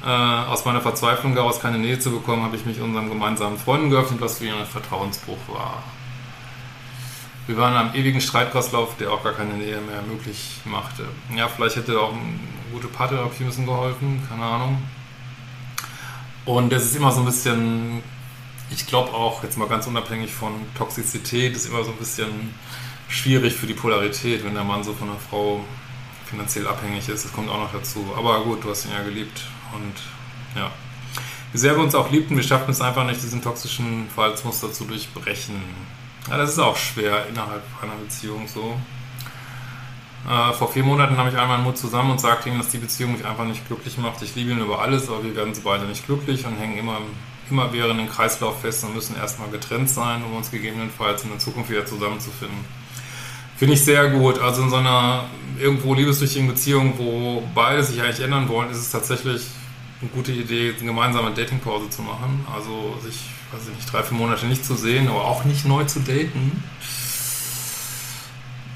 Äh, 0.02 0.08
aus 0.08 0.64
meiner 0.64 0.80
Verzweiflung 0.80 1.36
daraus 1.36 1.60
keine 1.60 1.78
Nähe 1.78 2.00
zu 2.00 2.12
bekommen, 2.12 2.44
habe 2.44 2.56
ich 2.56 2.66
mich 2.66 2.80
unserem 2.80 3.10
gemeinsamen 3.10 3.58
Freunden 3.58 3.90
geöffnet, 3.90 4.22
was 4.22 4.38
für 4.38 4.46
ihn 4.46 4.54
ein 4.54 4.66
Vertrauensbruch 4.66 5.40
war. 5.48 5.84
Wir 7.48 7.58
waren 7.58 7.76
am 7.76 7.94
ewigen 7.94 8.22
Streitkreislauf, 8.22 8.96
der 8.98 9.12
auch 9.12 9.24
gar 9.24 9.34
keine 9.34 9.56
Nähe 9.56 9.82
mehr 9.82 10.02
möglich 10.04 10.62
machte. 10.64 11.04
Ja, 11.36 11.50
vielleicht 11.50 11.76
hätte 11.76 12.00
auch 12.00 12.14
eine 12.14 12.40
gute 12.72 12.88
Paartherapie 12.88 13.44
müssen 13.44 13.66
geholfen, 13.66 14.26
keine 14.30 14.44
Ahnung. 14.44 14.82
Und 16.46 16.72
es 16.72 16.86
ist 16.86 16.96
immer 16.96 17.12
so 17.12 17.20
ein 17.20 17.26
bisschen, 17.26 18.02
ich 18.70 18.88
glaube 18.88 19.12
auch, 19.14 19.44
jetzt 19.44 19.58
mal 19.58 19.68
ganz 19.68 19.86
unabhängig 19.88 20.32
von 20.32 20.54
Toxizität, 20.78 21.56
ist 21.56 21.66
immer 21.68 21.84
so 21.84 21.92
ein 21.92 21.98
bisschen 21.98 22.54
schwierig 23.10 23.56
für 23.56 23.68
die 23.68 23.74
Polarität, 23.74 24.46
wenn 24.46 24.54
der 24.54 24.64
Mann 24.64 24.84
so 24.84 24.94
von 24.94 25.08
der 25.08 25.18
Frau 25.18 25.66
finanziell 26.26 26.68
abhängig 26.68 27.10
ist. 27.10 27.26
Das 27.26 27.34
kommt 27.34 27.50
auch 27.50 27.60
noch 27.60 27.74
dazu. 27.74 28.14
Aber 28.16 28.44
gut, 28.44 28.64
du 28.64 28.70
hast 28.70 28.86
ihn 28.86 28.92
ja 28.92 29.04
geliebt 29.04 29.42
und 29.74 29.94
ja. 30.60 30.72
Wie 31.52 31.58
sehr 31.58 31.76
wir 31.76 31.84
uns 31.84 31.96
auch 31.96 32.12
liebten, 32.12 32.36
wir 32.36 32.44
schafften 32.44 32.72
es 32.72 32.82
einfach 32.82 33.06
nicht, 33.06 33.22
diesen 33.24 33.42
toxischen 33.42 34.08
Verhaltensmuster 34.14 34.72
zu 34.72 34.86
durchbrechen. 34.86 35.56
Ja, 36.30 36.38
das 36.38 36.52
ist 36.52 36.60
auch 36.60 36.78
schwer 36.78 37.26
innerhalb 37.28 37.64
einer 37.82 37.96
Beziehung 37.96 38.48
so. 38.48 38.80
Äh, 40.30 40.54
vor 40.54 40.72
vier 40.72 40.84
Monaten 40.84 41.16
nahm 41.16 41.28
ich 41.28 41.34
einmal 41.34 41.58
meinen 41.58 41.64
Mut 41.64 41.78
zusammen 41.78 42.12
und 42.12 42.20
sagte 42.20 42.50
ihm, 42.50 42.58
dass 42.58 42.70
die 42.70 42.78
Beziehung 42.78 43.14
mich 43.14 43.26
einfach 43.26 43.46
nicht 43.46 43.66
glücklich 43.68 43.98
macht. 43.98 44.22
Ich 44.22 44.36
liebe 44.36 44.52
ihn 44.52 44.60
über 44.60 44.80
alles, 44.80 45.10
aber 45.10 45.24
wir 45.24 45.36
werden 45.36 45.56
so 45.56 45.62
beide 45.64 45.86
nicht 45.86 46.06
glücklich 46.06 46.46
und 46.46 46.56
hängen 46.58 46.78
immer 46.78 46.98
im 46.98 47.06
immerwährenden 47.50 48.10
Kreislauf 48.10 48.62
fest 48.62 48.84
und 48.84 48.94
müssen 48.94 49.16
erstmal 49.16 49.50
getrennt 49.50 49.90
sein, 49.90 50.24
um 50.24 50.36
uns 50.36 50.52
gegebenenfalls 50.52 51.24
in 51.24 51.30
der 51.30 51.40
Zukunft 51.40 51.72
wieder 51.72 51.86
zusammenzufinden. 51.86 52.64
Finde 53.60 53.74
ich 53.74 53.84
sehr 53.84 54.10
gut. 54.12 54.40
Also 54.40 54.62
in 54.62 54.70
so 54.70 54.78
einer 54.78 55.26
irgendwo 55.60 55.94
liebessüchtigen 55.94 56.48
Beziehung, 56.48 56.94
wo 56.98 57.44
beide 57.54 57.84
sich 57.84 58.02
eigentlich 58.02 58.22
ändern 58.22 58.48
wollen, 58.48 58.72
ist 58.72 58.78
es 58.78 58.90
tatsächlich 58.90 59.42
eine 60.00 60.10
gute 60.12 60.32
Idee, 60.32 60.74
eine 60.78 60.86
gemeinsame 60.86 61.32
Datingpause 61.32 61.90
zu 61.90 62.02
machen. 62.02 62.48
Also 62.56 62.98
sich, 63.04 63.20
weiß 63.52 63.64
ich 63.70 63.76
nicht, 63.76 63.92
drei, 63.92 64.02
vier 64.02 64.18
Monate 64.18 64.46
nicht 64.46 64.64
zu 64.64 64.76
sehen, 64.76 65.10
aber 65.10 65.26
auch 65.26 65.44
nicht 65.44 65.66
neu 65.66 65.84
zu 65.84 66.00
daten. 66.00 66.64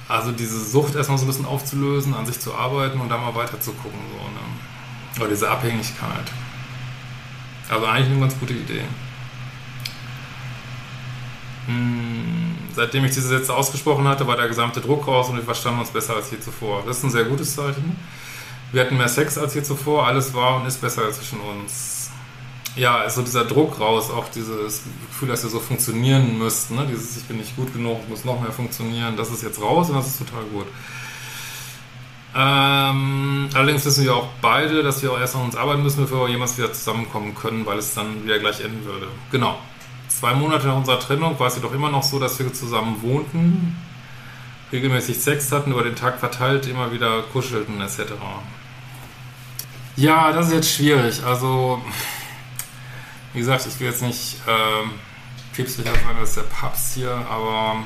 Also 0.10 0.34
diese 0.34 0.60
Sucht 0.60 0.96
erstmal 0.96 1.18
so 1.18 1.24
ein 1.24 1.28
bisschen 1.28 1.46
aufzulösen, 1.46 2.13
an 2.13 2.25
sich 2.25 2.42
zu 2.42 2.54
arbeiten 2.54 3.00
und 3.00 3.08
dann 3.08 3.22
mal 3.22 3.36
weiter 3.36 3.62
zu 3.62 3.72
gucken. 3.72 4.00
So, 4.12 4.18
ne? 4.18 5.22
Oder 5.22 5.30
diese 5.30 5.50
Abhängigkeit. 5.50 6.30
Also 7.70 7.86
eigentlich 7.86 8.10
eine 8.12 8.20
ganz 8.20 8.38
gute 8.38 8.54
Idee. 8.54 8.84
Hm, 11.68 12.43
seitdem 12.75 13.06
ich 13.06 13.12
diese 13.13 13.27
Sätze 13.27 13.53
ausgesprochen 13.53 14.08
hatte, 14.08 14.27
war 14.27 14.36
der 14.36 14.48
gesamte 14.48 14.82
Druck 14.82 15.08
raus 15.08 15.30
und 15.30 15.38
wir 15.38 15.44
verstanden 15.44 15.80
uns 15.80 15.89
besser 15.89 16.15
als 16.15 16.32
je 16.32 16.39
zuvor. 16.39 16.84
Das 16.86 16.98
ist 16.98 17.03
ein 17.03 17.12
sehr 17.12 17.25
gutes 17.25 17.56
Zeichen. 17.56 17.98
Wir 18.72 18.82
hatten 18.82 18.98
mehr 18.98 19.08
Sex 19.08 19.38
als 19.38 19.53
je 19.53 19.63
zuvor, 19.63 20.08
alles 20.08 20.34
war 20.34 20.58
und 20.58 20.65
ist 20.65 20.82
besser 20.82 21.12
zwischen 21.12 21.39
uns. 21.39 22.10
Ja, 22.75 22.98
also 22.98 23.22
dieser 23.22 23.46
Druck 23.46 23.80
raus, 23.80 24.10
auch 24.10 24.30
dieses 24.30 24.82
Gefühl, 25.10 25.27
dass 25.27 25.44
wir 25.44 25.50
so 25.51 25.60
funktionieren 25.60 26.39
müssten, 26.39 26.75
ne? 26.75 26.88
dieses 26.89 27.18
Ich 27.18 27.24
bin 27.25 27.38
nicht 27.38 27.56
gut 27.56 27.72
genug, 27.72 28.10
muss 28.10 28.25
noch 28.25 28.42
mehr 28.42 28.51
funktionieren, 28.51 29.15
das 29.15 29.30
ist 29.30 29.44
jetzt 29.44 29.62
raus 29.62 29.89
und 29.89 29.96
das 29.96 30.08
ist 30.08 30.18
total 30.18 30.44
gut. 30.46 30.65
Ähm, 32.36 33.48
allerdings 33.53 33.86
wissen 33.86 34.06
wir 34.06 34.15
auch 34.15 34.27
beide, 34.42 34.82
dass 34.82 35.03
wir 35.03 35.12
auch 35.12 35.20
erst 35.20 35.36
an 35.36 35.44
uns 35.44 35.56
arbeiten 35.56 35.84
müssen, 35.84 36.01
bevor 36.01 36.25
wir 36.25 36.32
jemals 36.32 36.58
wieder 36.58 36.74
zusammenkommen 36.74 37.36
können, 37.36 37.63
weil 37.68 37.77
es 37.77 37.94
dann 37.94 38.24
wieder 38.24 38.39
gleich 38.39 38.60
enden 38.62 38.84
würde. 38.86 39.08
Genau. 39.32 39.56
Zwei 40.07 40.33
Monate 40.33 40.67
nach 40.67 40.75
unserer 40.75 41.00
Trennung 41.00 41.39
war 41.39 41.48
es 41.48 41.55
jedoch 41.55 41.74
immer 41.74 41.89
noch 41.89 42.03
so, 42.03 42.19
dass 42.19 42.39
wir 42.39 42.53
zusammen 42.53 43.01
wohnten, 43.01 43.77
regelmäßig 44.72 45.19
Sex 45.19 45.51
hatten, 45.51 45.72
über 45.72 45.83
den 45.83 45.95
Tag 45.95 46.19
verteilt, 46.19 46.67
immer 46.67 46.91
wieder 46.91 47.24
kuschelten 47.33 47.81
etc. 47.81 48.13
Ja, 49.95 50.31
das 50.31 50.48
ist 50.48 50.53
jetzt 50.53 50.72
schwierig. 50.72 51.24
Also, 51.24 51.81
wie 53.33 53.39
gesagt, 53.39 53.65
ich 53.67 53.79
will 53.79 53.88
jetzt 53.88 54.01
nicht 54.01 54.38
ähm, 54.48 54.91
päpstlicher 55.55 55.93
sein 55.93 56.17
als 56.19 56.36
der 56.36 56.43
Papst 56.43 56.93
hier, 56.95 57.12
aber 57.29 57.77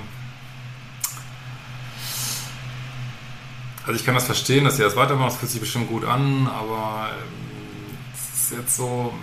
Also 3.88 3.98
ich 3.98 4.06
kann 4.06 4.16
das 4.16 4.26
verstehen, 4.26 4.66
dass 4.66 4.78
ihr 4.80 4.84
das 4.84 4.98
weitermacht, 4.98 5.32
es 5.32 5.38
fühlt 5.38 5.52
sich 5.54 5.62
bestimmt 5.62 5.88
gut 5.88 6.04
an, 6.04 6.46
aber 6.48 7.10
ähm, 7.14 7.98
es 8.14 8.52
ist 8.52 8.58
jetzt 8.58 8.76
so 8.76 9.14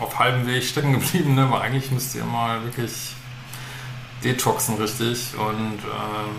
auf 0.00 0.18
halbem 0.18 0.46
Weg 0.46 0.64
stecken 0.64 0.92
geblieben, 0.92 1.34
ne? 1.34 1.50
weil 1.50 1.62
eigentlich 1.62 1.90
müsst 1.90 2.14
ihr 2.14 2.24
mal 2.24 2.62
wirklich 2.64 3.14
detoxen 4.24 4.76
richtig 4.76 5.34
und 5.36 5.78
ähm, 5.78 6.36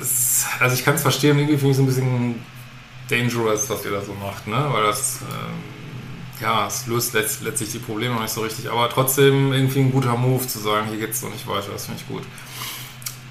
es, 0.00 0.46
also 0.58 0.74
ich 0.74 0.84
kann 0.84 0.94
es 0.94 1.02
verstehen, 1.02 1.38
irgendwie 1.38 1.56
finde 1.56 1.72
ich 1.72 1.78
es 1.78 1.82
ein 1.82 1.86
bisschen 1.86 2.44
dangerous, 3.08 3.70
was 3.70 3.84
ihr 3.84 3.92
da 3.92 4.02
so 4.02 4.14
macht, 4.14 4.46
ne? 4.46 4.68
weil 4.70 4.82
das 4.82 5.20
ähm, 5.22 5.76
ja, 6.40 6.66
es 6.66 6.86
löst 6.86 7.14
letzt, 7.14 7.42
letztlich 7.42 7.72
die 7.72 7.78
Probleme 7.78 8.14
noch 8.14 8.22
nicht 8.22 8.32
so 8.32 8.42
richtig, 8.42 8.70
aber 8.70 8.88
trotzdem 8.90 9.52
irgendwie 9.52 9.80
ein 9.80 9.92
guter 9.92 10.16
Move 10.16 10.46
zu 10.46 10.58
sagen, 10.58 10.88
hier 10.88 10.98
geht 10.98 11.10
es 11.10 11.20
so 11.20 11.28
nicht 11.28 11.46
weiter, 11.46 11.72
das 11.72 11.86
finde 11.86 12.00
ich 12.00 12.08
gut. 12.08 12.24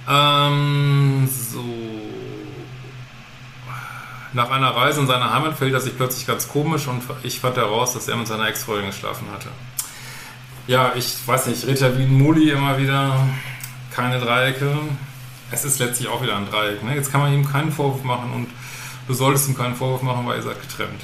Ähm, 0.07 1.27
so. 1.27 1.63
Nach 4.36 4.50
einer 4.50 4.75
Reise 4.75 5.00
in 5.00 5.08
seine 5.08 5.34
Heimat 5.34 5.58
fällt 5.58 5.74
er 5.74 5.80
sich 5.80 5.96
plötzlich 5.96 6.27
ganz 6.27 6.50
komisch 6.50 6.88
und 6.88 7.01
ich 7.24 7.39
fand 7.39 7.56
heraus, 7.56 7.94
dass 7.94 8.10
er 8.10 8.18
mit 8.18 8.27
seiner 8.27 8.50
Ex-Freundin 8.50 8.88
geschlafen 8.88 9.27
hatte. 9.34 9.48
Ja, 10.68 10.92
ich 10.94 11.25
weiß 11.25 11.48
nicht, 11.48 11.65
Rita 11.65 11.98
wie 11.98 12.04
ein 12.04 12.18
Muli 12.18 12.50
immer 12.50 12.77
wieder, 12.77 13.18
keine 13.92 14.20
Dreiecke. 14.20 14.77
Es 15.51 15.63
ist 15.63 15.80
letztlich 15.80 16.10
auch 16.10 16.22
wieder 16.22 16.36
ein 16.36 16.50
Dreieck. 16.51 16.84
Ne? 16.84 16.96
Jetzt 16.96 17.13
kann 17.13 17.22
man 17.22 17.32
ihm 17.32 17.50
keinen 17.50 17.72
Vorwurf 17.72 18.04
machen 18.04 18.34
und 18.34 18.48
du 19.08 19.13
solltest 19.13 19.48
ihm 19.48 19.56
keinen 19.56 19.75
Vorwurf 19.75 20.01
machen, 20.01 20.27
weil 20.27 20.36
ihr 20.36 20.44
seid 20.44 20.62
getrennt. 20.62 21.01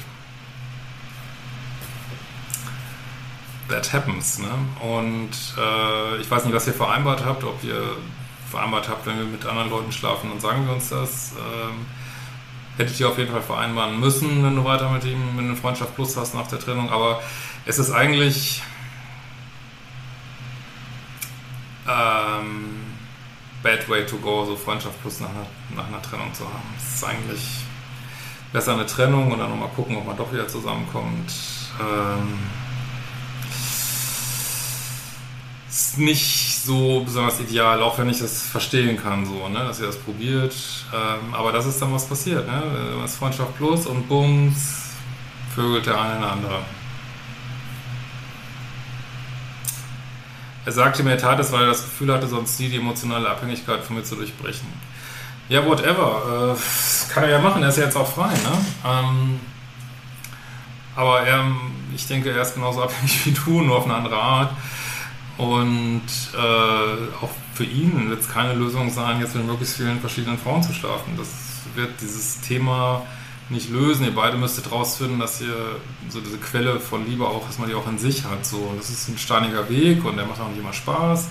That 3.70 3.94
happens. 3.94 4.40
Ne? 4.40 4.50
Und 4.80 5.30
äh, 5.56 6.20
ich 6.20 6.30
weiß 6.30 6.44
nicht, 6.44 6.54
was 6.54 6.66
ihr 6.66 6.74
vereinbart 6.74 7.24
habt, 7.24 7.44
ob 7.44 7.64
ihr 7.64 7.96
vereinbart 8.50 8.90
habt, 8.90 9.06
wenn 9.06 9.16
wir 9.16 9.24
mit 9.24 9.46
anderen 9.46 9.70
Leuten 9.70 9.90
schlafen, 9.90 10.28
dann 10.28 10.40
sagen 10.40 10.66
wir 10.66 10.74
uns 10.74 10.90
das. 10.90 11.32
Ähm, 11.32 11.86
hättet 12.76 12.98
ihr 13.00 13.08
auf 13.08 13.18
jeden 13.18 13.30
Fall 13.30 13.42
vereinbaren 13.42 14.00
müssen, 14.00 14.42
wenn 14.44 14.56
du 14.56 14.64
weiter 14.64 14.90
mit 14.90 15.04
ihm 15.04 15.38
eine 15.38 15.56
Freundschaft 15.56 15.94
plus 15.94 16.16
hast 16.16 16.34
nach 16.34 16.46
der 16.46 16.58
Trennung. 16.58 16.90
Aber 16.90 17.22
es 17.66 17.78
ist 17.78 17.90
eigentlich 17.90 18.62
ähm, 21.88 22.80
bad 23.62 23.88
way 23.88 24.06
to 24.06 24.16
go, 24.16 24.44
so 24.44 24.56
Freundschaft 24.56 25.00
plus 25.02 25.20
nach 25.20 25.30
einer, 25.30 25.46
nach 25.76 25.88
einer 25.88 26.02
Trennung 26.02 26.32
zu 26.34 26.44
haben. 26.44 26.74
Es 26.78 26.96
ist 26.96 27.04
eigentlich 27.04 27.42
besser 28.52 28.74
eine 28.74 28.86
Trennung 28.86 29.32
und 29.32 29.38
dann 29.38 29.50
nochmal 29.50 29.70
gucken, 29.70 29.96
ob 29.96 30.06
man 30.06 30.16
doch 30.16 30.32
wieder 30.32 30.48
zusammenkommt. 30.48 31.32
Ähm, 31.80 32.38
ist 35.72 35.96
nicht 35.96 36.60
so 36.62 37.00
besonders 37.02 37.40
ideal, 37.40 37.82
auch 37.82 37.96
wenn 37.96 38.10
ich 38.10 38.18
das 38.18 38.42
verstehen 38.42 39.02
kann, 39.02 39.24
so, 39.24 39.48
ne, 39.48 39.60
dass 39.60 39.80
ihr 39.80 39.86
das 39.86 39.96
probiert. 39.96 40.54
Ähm, 40.92 41.32
aber 41.32 41.50
das 41.50 41.64
ist 41.64 41.80
dann 41.80 41.94
was 41.94 42.06
passiert, 42.06 42.46
ne? 42.46 42.62
Das 43.00 43.16
Freundschaft 43.16 43.56
plus 43.56 43.86
und 43.86 44.06
bums, 44.06 44.90
vögelt 45.54 45.86
der 45.86 45.98
eine 45.98 46.26
den. 46.26 46.60
Er 50.66 50.72
sagte 50.72 51.02
mir, 51.02 51.12
er 51.12 51.18
tat 51.18 51.40
es, 51.40 51.50
weil 51.52 51.62
er 51.62 51.68
das 51.68 51.84
Gefühl 51.84 52.12
hatte, 52.12 52.28
sonst 52.28 52.60
nie 52.60 52.68
die 52.68 52.76
emotionale 52.76 53.28
Abhängigkeit 53.30 53.82
von 53.82 53.96
mir 53.96 54.04
zu 54.04 54.16
durchbrechen. 54.16 54.68
Ja, 55.48 55.64
whatever. 55.66 56.54
Äh, 56.54 57.12
kann 57.12 57.24
er 57.24 57.30
ja 57.30 57.38
machen, 57.38 57.62
er 57.62 57.70
ist 57.70 57.78
ja 57.78 57.84
jetzt 57.84 57.96
auch 57.96 58.12
frei, 58.12 58.28
ne? 58.28 58.66
Ähm, 58.84 59.40
aber 60.94 61.22
er, 61.22 61.46
ich 61.94 62.06
denke, 62.06 62.30
er 62.30 62.42
ist 62.42 62.54
genauso 62.54 62.82
abhängig 62.82 63.24
wie 63.24 63.32
du, 63.32 63.62
nur 63.62 63.78
auf 63.78 63.86
eine 63.86 63.94
andere 63.94 64.20
Art. 64.20 64.50
Und 65.38 66.02
äh, 66.34 66.36
auch 66.36 67.30
für 67.54 67.64
ihn 67.64 68.10
wird 68.10 68.20
es 68.20 68.28
keine 68.28 68.54
Lösung 68.54 68.90
sein, 68.90 69.20
jetzt 69.20 69.34
mit 69.34 69.46
möglichst 69.46 69.76
vielen 69.76 70.00
verschiedenen 70.00 70.38
Frauen 70.38 70.62
zu 70.62 70.72
schlafen. 70.72 71.14
Das 71.16 71.28
wird 71.74 72.00
dieses 72.00 72.40
Thema 72.40 73.02
nicht 73.48 73.70
lösen. 73.70 74.04
Ihr 74.04 74.14
beide 74.14 74.36
müsstet 74.36 74.70
rausfinden, 74.70 75.18
dass 75.18 75.40
ihr 75.40 75.76
so 76.08 76.20
diese 76.20 76.38
Quelle 76.38 76.80
von 76.80 77.06
Liebe 77.06 77.26
auch, 77.26 77.46
dass 77.46 77.58
man 77.58 77.68
die 77.68 77.74
auch 77.74 77.86
in 77.88 77.98
sich 77.98 78.24
hat. 78.24 78.44
So. 78.44 78.58
Und 78.58 78.78
das 78.78 78.90
ist 78.90 79.08
ein 79.08 79.18
steiniger 79.18 79.68
Weg 79.68 80.04
und 80.04 80.16
der 80.16 80.26
macht 80.26 80.40
auch 80.40 80.48
nicht 80.48 80.60
immer 80.60 80.72
Spaß. 80.72 81.28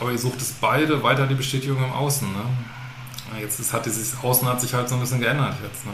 Aber 0.00 0.12
ihr 0.12 0.18
sucht 0.18 0.40
es 0.40 0.52
beide 0.52 1.02
weiter 1.02 1.26
die 1.26 1.34
Bestätigung 1.34 1.78
im 1.78 1.92
Außen. 1.92 2.28
Ne? 2.28 3.40
Jetzt 3.40 3.60
ist, 3.60 3.72
hat 3.72 3.84
dieses 3.86 4.16
Außen 4.22 4.48
hat 4.48 4.60
sich 4.60 4.74
halt 4.74 4.88
so 4.88 4.94
ein 4.94 5.00
bisschen 5.00 5.20
geändert 5.20 5.56
jetzt. 5.62 5.84
Ne? 5.86 5.92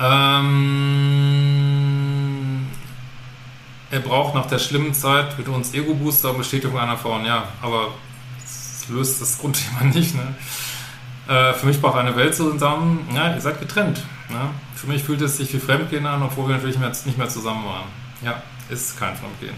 Ähm, 0.00 1.19
er 3.90 4.00
braucht 4.00 4.34
nach 4.34 4.46
der 4.46 4.58
schlimmen 4.58 4.94
Zeit 4.94 5.36
mit 5.36 5.48
uns 5.48 5.74
Ego-Booster 5.74 6.30
und 6.30 6.38
Bestätigung 6.38 6.78
einer 6.78 6.96
Frau. 6.96 7.18
Ja, 7.20 7.48
aber 7.60 7.88
das 8.40 8.88
löst 8.88 9.20
das 9.20 9.38
Grundthema 9.38 9.84
nicht. 9.94 10.14
Ne? 10.14 10.34
Äh, 11.28 11.54
für 11.54 11.66
mich 11.66 11.80
braucht 11.80 11.98
eine 11.98 12.14
Welt 12.16 12.34
zusammen. 12.34 13.08
Ja, 13.14 13.34
ihr 13.34 13.40
seid 13.40 13.58
getrennt. 13.60 14.02
Ne? 14.28 14.50
Für 14.76 14.86
mich 14.86 15.02
fühlt 15.02 15.20
es 15.22 15.36
sich 15.36 15.52
wie 15.52 15.58
Fremdgehen 15.58 16.06
an, 16.06 16.22
obwohl 16.22 16.48
wir 16.48 16.56
natürlich 16.56 16.78
nicht 16.78 17.18
mehr 17.18 17.28
zusammen 17.28 17.64
waren. 17.64 17.86
Ja, 18.22 18.42
ist 18.68 18.98
kein 18.98 19.16
Fremdgehen. 19.16 19.54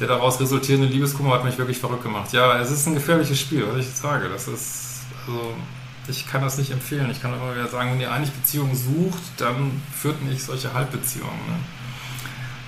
Der 0.00 0.08
daraus 0.08 0.40
resultierende 0.40 0.88
Liebeskummer 0.88 1.34
hat 1.34 1.44
mich 1.44 1.56
wirklich 1.56 1.78
verrückt 1.78 2.02
gemacht. 2.02 2.32
Ja, 2.32 2.58
es 2.58 2.70
ist 2.70 2.86
ein 2.86 2.94
gefährliches 2.94 3.38
Spiel, 3.38 3.64
was 3.68 3.86
ich 3.86 3.88
sage. 3.92 4.28
Das 4.28 4.48
ist, 4.48 5.02
also, 5.26 5.54
ich 6.08 6.26
kann 6.26 6.42
das 6.42 6.58
nicht 6.58 6.72
empfehlen. 6.72 7.08
Ich 7.10 7.22
kann 7.22 7.32
immer 7.32 7.54
wieder 7.54 7.68
sagen, 7.68 7.92
wenn 7.92 8.00
ihr 8.00 8.10
eigentlich 8.10 8.32
Beziehungen 8.32 8.74
sucht, 8.74 9.22
dann 9.36 9.80
führt 9.96 10.20
nicht 10.22 10.42
solche 10.42 10.74
Halbbeziehungen. 10.74 11.30
Ne? 11.46 11.81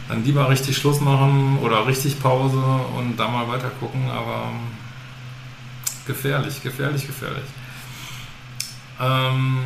Dann 0.08 0.24
lieber 0.24 0.48
richtig 0.48 0.76
Schluss 0.76 1.00
machen 1.00 1.58
oder 1.62 1.86
richtig 1.86 2.20
Pause 2.20 2.62
und 2.96 3.16
dann 3.16 3.32
mal 3.32 3.48
weiter 3.48 3.70
gucken, 3.80 4.10
aber 4.10 4.50
gefährlich, 6.06 6.62
gefährlich, 6.62 7.06
gefährlich. 7.06 7.44
Ähm, 9.00 9.58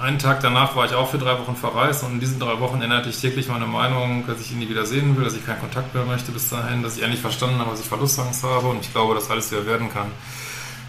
einen 0.00 0.18
Tag 0.18 0.40
danach 0.40 0.76
war 0.76 0.84
ich 0.84 0.94
auch 0.94 1.10
für 1.10 1.18
drei 1.18 1.38
Wochen 1.38 1.56
verreist 1.56 2.04
und 2.04 2.14
in 2.14 2.20
diesen 2.20 2.38
drei 2.38 2.60
Wochen 2.60 2.80
änderte 2.82 3.08
ich 3.08 3.20
täglich 3.20 3.48
meine 3.48 3.66
Meinung, 3.66 4.26
dass 4.26 4.40
ich 4.40 4.52
ihn 4.52 4.58
nie 4.58 4.68
wieder 4.68 4.86
sehen 4.86 5.16
will, 5.16 5.24
dass 5.24 5.34
ich 5.34 5.44
keinen 5.44 5.60
Kontakt 5.60 5.94
mehr 5.94 6.04
möchte 6.04 6.32
bis 6.32 6.48
dahin, 6.48 6.82
dass 6.82 6.96
ich 6.96 7.02
endlich 7.02 7.20
verstanden 7.20 7.58
habe, 7.58 7.70
dass 7.70 7.80
ich 7.80 7.86
Verlustangst 7.86 8.44
habe 8.44 8.68
und 8.68 8.80
ich 8.80 8.92
glaube, 8.92 9.14
dass 9.14 9.30
alles 9.30 9.50
wieder 9.50 9.66
werden 9.66 9.92
kann. 9.92 10.08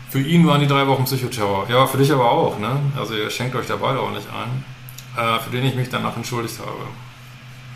Für 0.10 0.20
ihn 0.20 0.46
waren 0.48 0.60
die 0.60 0.68
drei 0.68 0.88
Wochen 0.88 1.06
Psychoterror. 1.06 1.68
Ja, 1.70 1.86
für 1.86 1.98
dich 1.98 2.12
aber 2.12 2.32
auch, 2.32 2.58
ne? 2.58 2.80
Also 2.98 3.14
ihr 3.14 3.30
schenkt 3.30 3.56
euch 3.56 3.68
da 3.68 3.76
beide 3.76 4.00
auch 4.00 4.12
nicht 4.12 4.28
ein. 4.28 4.64
Äh, 5.16 5.40
für 5.40 5.52
den 5.52 5.66
ich 5.66 5.76
mich 5.76 5.90
danach 5.90 6.16
entschuldigt 6.16 6.60
habe. 6.60 6.88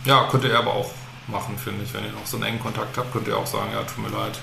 Ja, 0.06 0.28
könnte 0.30 0.50
er 0.50 0.60
aber 0.60 0.74
auch 0.74 0.92
machen, 1.28 1.58
finde 1.58 1.84
ich. 1.84 1.94
Wenn 1.94 2.04
ihr 2.04 2.12
noch 2.12 2.26
so 2.26 2.38
einen 2.38 2.46
engen 2.46 2.60
Kontakt 2.60 2.98
habt, 2.98 3.12
könnt 3.14 3.28
ihr 3.28 3.38
auch 3.38 3.48
sagen, 3.48 3.72
ja, 3.74 3.82
tut 3.84 4.00
mir 4.00 4.16
leid, 4.16 4.38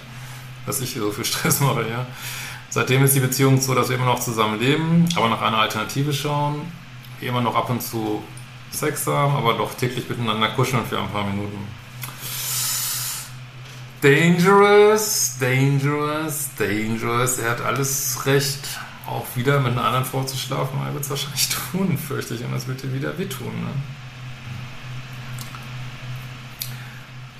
dass 0.66 0.80
ich 0.80 0.92
hier 0.92 1.02
so 1.02 1.12
viel 1.12 1.24
Stress 1.26 1.60
mache, 1.60 1.82
ja. 1.88 2.06
Seitdem 2.70 3.04
ist 3.04 3.16
die 3.16 3.20
Beziehung 3.20 3.60
so, 3.60 3.74
dass 3.74 3.88
wir 3.88 3.96
immer 3.96 4.06
noch 4.06 4.20
zusammen 4.20 4.60
leben, 4.60 5.08
aber 5.16 5.28
nach 5.28 5.42
einer 5.42 5.58
Alternative 5.58 6.12
schauen, 6.12 6.70
immer 7.20 7.40
noch 7.40 7.56
ab 7.56 7.68
und 7.68 7.82
zu 7.82 8.22
Sex 8.70 9.06
haben, 9.08 9.34
aber 9.34 9.54
doch 9.54 9.74
täglich 9.74 10.08
miteinander 10.08 10.50
kuscheln 10.50 10.86
für 10.86 10.98
ein 10.98 11.08
paar 11.08 11.24
Minuten. 11.24 11.58
Dangerous, 14.00 15.36
dangerous, 15.38 16.50
dangerous. 16.56 17.38
Er 17.38 17.50
hat 17.50 17.60
alles 17.60 18.24
recht, 18.24 18.60
auch 19.06 19.26
wieder 19.34 19.60
mit 19.60 19.72
einer 19.72 19.84
anderen 19.84 20.04
Frau 20.04 20.22
zu 20.22 20.38
schlafen. 20.38 20.78
Er 20.86 20.94
wird 20.94 21.04
es 21.04 21.10
wahrscheinlich 21.10 21.48
tun, 21.72 21.98
fürchte 21.98 22.34
ich, 22.34 22.44
und 22.44 22.52
das 22.52 22.68
wird 22.68 22.82
dir 22.82 22.94
wieder 22.94 23.18
wehtun. 23.18 23.48
Ne? 23.48 23.99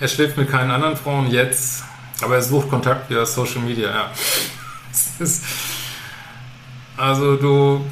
Er 0.01 0.09
schläft 0.09 0.39
mit 0.39 0.51
keinen 0.51 0.71
anderen 0.71 0.97
Frauen 0.97 1.31
jetzt, 1.31 1.85
aber 2.23 2.37
er 2.37 2.43
sucht 2.43 2.71
Kontakt 2.71 3.11
via 3.11 3.27
Social 3.27 3.61
Media, 3.61 3.91
ja. 3.91 4.11
Ist, 5.19 5.45
also 6.97 7.37
du 7.37 7.85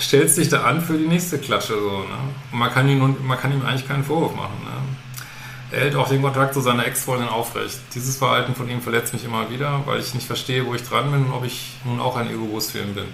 stellst 0.00 0.38
dich 0.38 0.48
da 0.48 0.62
an 0.62 0.80
für 0.80 0.96
die 0.96 1.08
nächste 1.08 1.38
Klatsche 1.38 1.74
so, 1.74 1.98
ne? 1.98 2.18
Und 2.52 2.58
man 2.58 2.70
kann 2.72 2.88
ihm, 2.88 3.16
man 3.26 3.38
kann 3.38 3.52
ihm 3.52 3.66
eigentlich 3.66 3.86
keinen 3.86 4.04
Vorwurf 4.04 4.34
machen, 4.36 4.58
ne? 4.64 5.76
Er 5.76 5.80
hält 5.80 5.96
auch 5.96 6.08
den 6.08 6.22
Kontakt 6.22 6.54
zu 6.54 6.60
seiner 6.60 6.86
Ex-Freundin 6.86 7.28
aufrecht. 7.28 7.78
Dieses 7.94 8.16
Verhalten 8.16 8.54
von 8.54 8.68
ihm 8.68 8.80
verletzt 8.80 9.12
mich 9.12 9.24
immer 9.24 9.50
wieder, 9.50 9.82
weil 9.86 9.98
ich 9.98 10.14
nicht 10.14 10.28
verstehe, 10.28 10.64
wo 10.64 10.74
ich 10.74 10.84
dran 10.84 11.10
bin 11.10 11.26
und 11.26 11.32
ob 11.32 11.44
ich 11.44 11.72
nun 11.84 11.98
auch 11.98 12.16
ein 12.16 12.30
Ego-Boost 12.30 12.70
für 12.70 12.78
ihn 12.78 12.94
bin. 12.94 13.06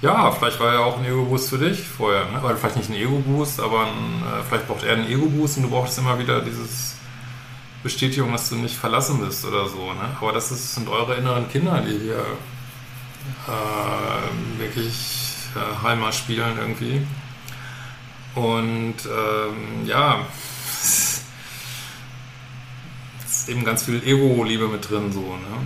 Ja, 0.00 0.32
vielleicht 0.32 0.58
war 0.58 0.72
er 0.72 0.80
auch 0.80 0.98
ein 0.98 1.04
Ego-Boost 1.04 1.50
für 1.50 1.58
dich 1.58 1.86
vorher. 1.86 2.24
Ne? 2.24 2.40
Oder 2.42 2.56
vielleicht 2.56 2.76
nicht 2.76 2.88
ein 2.88 2.96
Ego-Boost, 2.96 3.60
aber 3.60 3.82
ein, 3.82 4.22
äh, 4.22 4.42
vielleicht 4.48 4.66
braucht 4.66 4.82
er 4.82 4.94
einen 4.94 5.06
Ego-Boost 5.06 5.58
und 5.58 5.64
du 5.64 5.70
brauchst 5.70 5.98
immer 5.98 6.18
wieder 6.18 6.40
dieses 6.40 6.96
Bestätigung, 7.82 8.32
dass 8.32 8.48
du 8.48 8.56
nicht 8.56 8.76
verlassen 8.76 9.20
bist 9.20 9.44
oder 9.44 9.68
so. 9.68 9.92
Ne? 9.92 10.16
Aber 10.20 10.32
das 10.32 10.50
ist, 10.50 10.74
sind 10.74 10.88
eure 10.88 11.16
inneren 11.16 11.48
Kinder, 11.48 11.80
die 11.80 11.98
hier 11.98 12.24
äh, 13.48 14.60
wirklich 14.60 15.36
äh, 15.54 15.82
Heimat 15.82 16.14
spielen 16.14 16.58
irgendwie. 16.58 17.06
Und 18.34 18.94
ähm, 19.04 19.86
ja, 19.86 20.20
ist 23.24 23.48
eben 23.48 23.64
ganz 23.64 23.82
viel 23.84 24.02
Ego-Liebe 24.04 24.68
mit 24.68 24.88
drin, 24.88 25.12
so, 25.12 25.20
ne? 25.20 25.58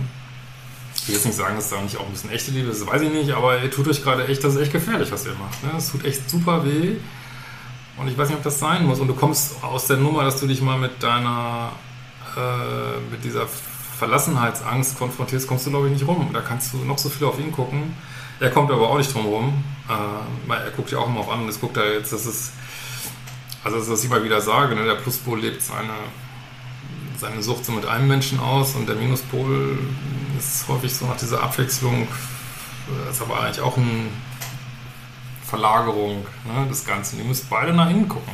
Ich 0.95 1.07
will 1.07 1.15
jetzt 1.15 1.25
nicht 1.25 1.37
sagen, 1.37 1.55
dass 1.55 1.69
da 1.69 1.79
nicht 1.81 1.95
auch 1.95 2.05
ein 2.05 2.11
bisschen 2.11 2.31
echte 2.31 2.51
Liebe 2.51 2.69
ist, 2.69 2.85
weiß 2.85 3.01
ich 3.01 3.11
nicht, 3.11 3.31
aber 3.31 3.63
ihr 3.63 3.71
tut 3.71 3.87
euch 3.87 4.03
gerade 4.03 4.27
echt, 4.27 4.43
das 4.43 4.55
ist 4.55 4.61
echt 4.61 4.73
gefährlich, 4.73 5.09
was 5.09 5.25
ihr 5.25 5.35
macht. 5.35 5.63
Ne? 5.63 5.69
Es 5.77 5.89
tut 5.89 6.03
echt 6.03 6.29
super 6.29 6.65
weh. 6.65 6.97
Und 7.95 8.09
ich 8.09 8.17
weiß 8.17 8.27
nicht, 8.27 8.37
ob 8.37 8.43
das 8.43 8.59
sein 8.59 8.85
muss. 8.85 8.99
Und 8.99 9.07
du 9.07 9.15
kommst 9.15 9.63
aus 9.63 9.87
der 9.87 9.97
Nummer, 9.97 10.25
dass 10.25 10.39
du 10.39 10.47
dich 10.47 10.61
mal 10.61 10.77
mit 10.77 11.01
deiner, 11.01 11.71
äh, 12.37 13.11
mit 13.11 13.23
dieser 13.23 13.47
Verlassenheitsangst 13.97 14.97
konfrontierst, 14.97 15.47
kommst 15.47 15.65
du, 15.65 15.71
glaube 15.71 15.87
ich, 15.87 15.93
nicht 15.93 16.07
rum. 16.07 16.29
Da 16.31 16.41
kannst 16.41 16.73
du 16.73 16.77
noch 16.77 16.97
so 16.97 17.09
viel 17.09 17.25
auf 17.27 17.39
ihn 17.39 17.51
gucken. 17.51 17.95
Er 18.39 18.51
kommt 18.51 18.71
aber 18.71 18.89
auch 18.89 18.97
nicht 18.97 19.13
drum 19.13 19.25
rum. 19.25 19.63
Äh, 19.89 20.53
er 20.53 20.71
guckt 20.71 20.91
ja 20.91 20.99
auch 20.99 21.07
immer 21.07 21.21
auf 21.21 21.29
an. 21.29 21.47
Das 21.47 21.59
guckt 21.59 21.77
er 21.77 21.93
jetzt, 21.93 22.13
das 22.13 22.25
ist, 22.25 22.53
also 23.63 23.79
das, 23.79 23.89
was 23.89 24.03
ich 24.03 24.09
mal 24.09 24.23
wieder 24.23 24.39
sage, 24.39 24.75
ne? 24.75 24.85
der 24.85 24.95
Pluspol 24.95 25.39
lebt 25.39 25.61
seine 25.61 25.93
seine 27.17 27.41
Sucht 27.41 27.65
so 27.65 27.71
mit 27.71 27.85
einem 27.85 28.07
Menschen 28.07 28.39
aus 28.39 28.75
und 28.75 28.87
der 28.87 28.95
Minuspol 28.95 29.79
ist 30.37 30.67
häufig 30.67 30.93
so 30.93 31.07
nach 31.07 31.17
dieser 31.17 31.41
Abwechslung, 31.41 32.07
das 33.05 33.15
ist 33.15 33.21
aber 33.21 33.41
eigentlich 33.41 33.59
auch 33.59 33.75
eine 33.75 34.05
Verlagerung 35.43 36.25
ne, 36.45 36.67
des 36.69 36.85
Ganzen. 36.85 37.19
Ihr 37.19 37.25
müsst 37.25 37.49
beide 37.49 37.73
nach 37.73 37.89
innen 37.89 38.07
gucken. 38.07 38.33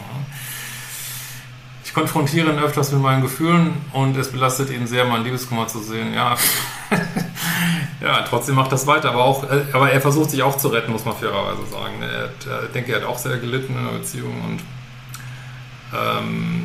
Ich 1.93 1.95
konfrontiere 1.95 2.51
ihn 2.51 2.57
öfters 2.57 2.91
mit 2.91 3.03
meinen 3.03 3.21
Gefühlen 3.21 3.71
und 3.91 4.17
es 4.17 4.31
belastet 4.31 4.71
ihn 4.71 4.87
sehr, 4.87 5.05
mein 5.05 5.23
Liebeskummer 5.23 5.67
zu 5.67 5.77
sehen. 5.77 6.11
Ja, 6.11 6.35
ja 8.01 8.23
trotzdem 8.23 8.55
macht 8.55 8.71
das 8.71 8.87
weiter, 8.87 9.11
aber, 9.11 9.23
auch, 9.23 9.45
aber 9.73 9.91
er 9.91 10.01
versucht 10.01 10.31
sich 10.31 10.41
auch 10.41 10.57
zu 10.57 10.69
retten, 10.69 10.91
muss 10.91 11.05
man 11.05 11.15
fairerweise 11.15 11.67
sagen. 11.67 12.01
Er 12.01 12.23
hat, 12.23 12.65
ich 12.65 12.71
denke, 12.71 12.93
er 12.93 13.01
hat 13.01 13.07
auch 13.07 13.19
sehr 13.19 13.37
gelitten 13.37 13.77
in 13.77 13.85
der 13.85 13.91
Beziehung 13.91 14.41
und 14.41 14.59
ähm, 15.95 16.63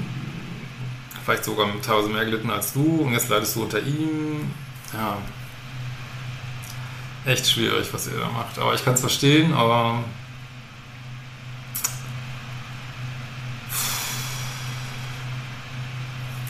vielleicht 1.27 1.45
sogar 1.45 1.69
teilweise 1.83 2.09
mehr 2.09 2.25
gelitten 2.25 2.51
als 2.51 2.73
du 2.73 3.03
und 3.03 3.13
jetzt 3.13 3.29
leidest 3.29 3.55
du 3.55 3.65
unter 3.65 3.81
ihm. 3.81 4.51
Ja, 4.95 5.19
echt 7.31 7.47
schwierig, 7.47 7.93
was 7.93 8.07
ihr 8.07 8.19
da 8.19 8.31
macht. 8.31 8.59
Aber 8.59 8.73
ich 8.73 8.83
kann 8.83 8.95
es 8.95 9.01
verstehen, 9.01 9.53
aber 9.53 10.05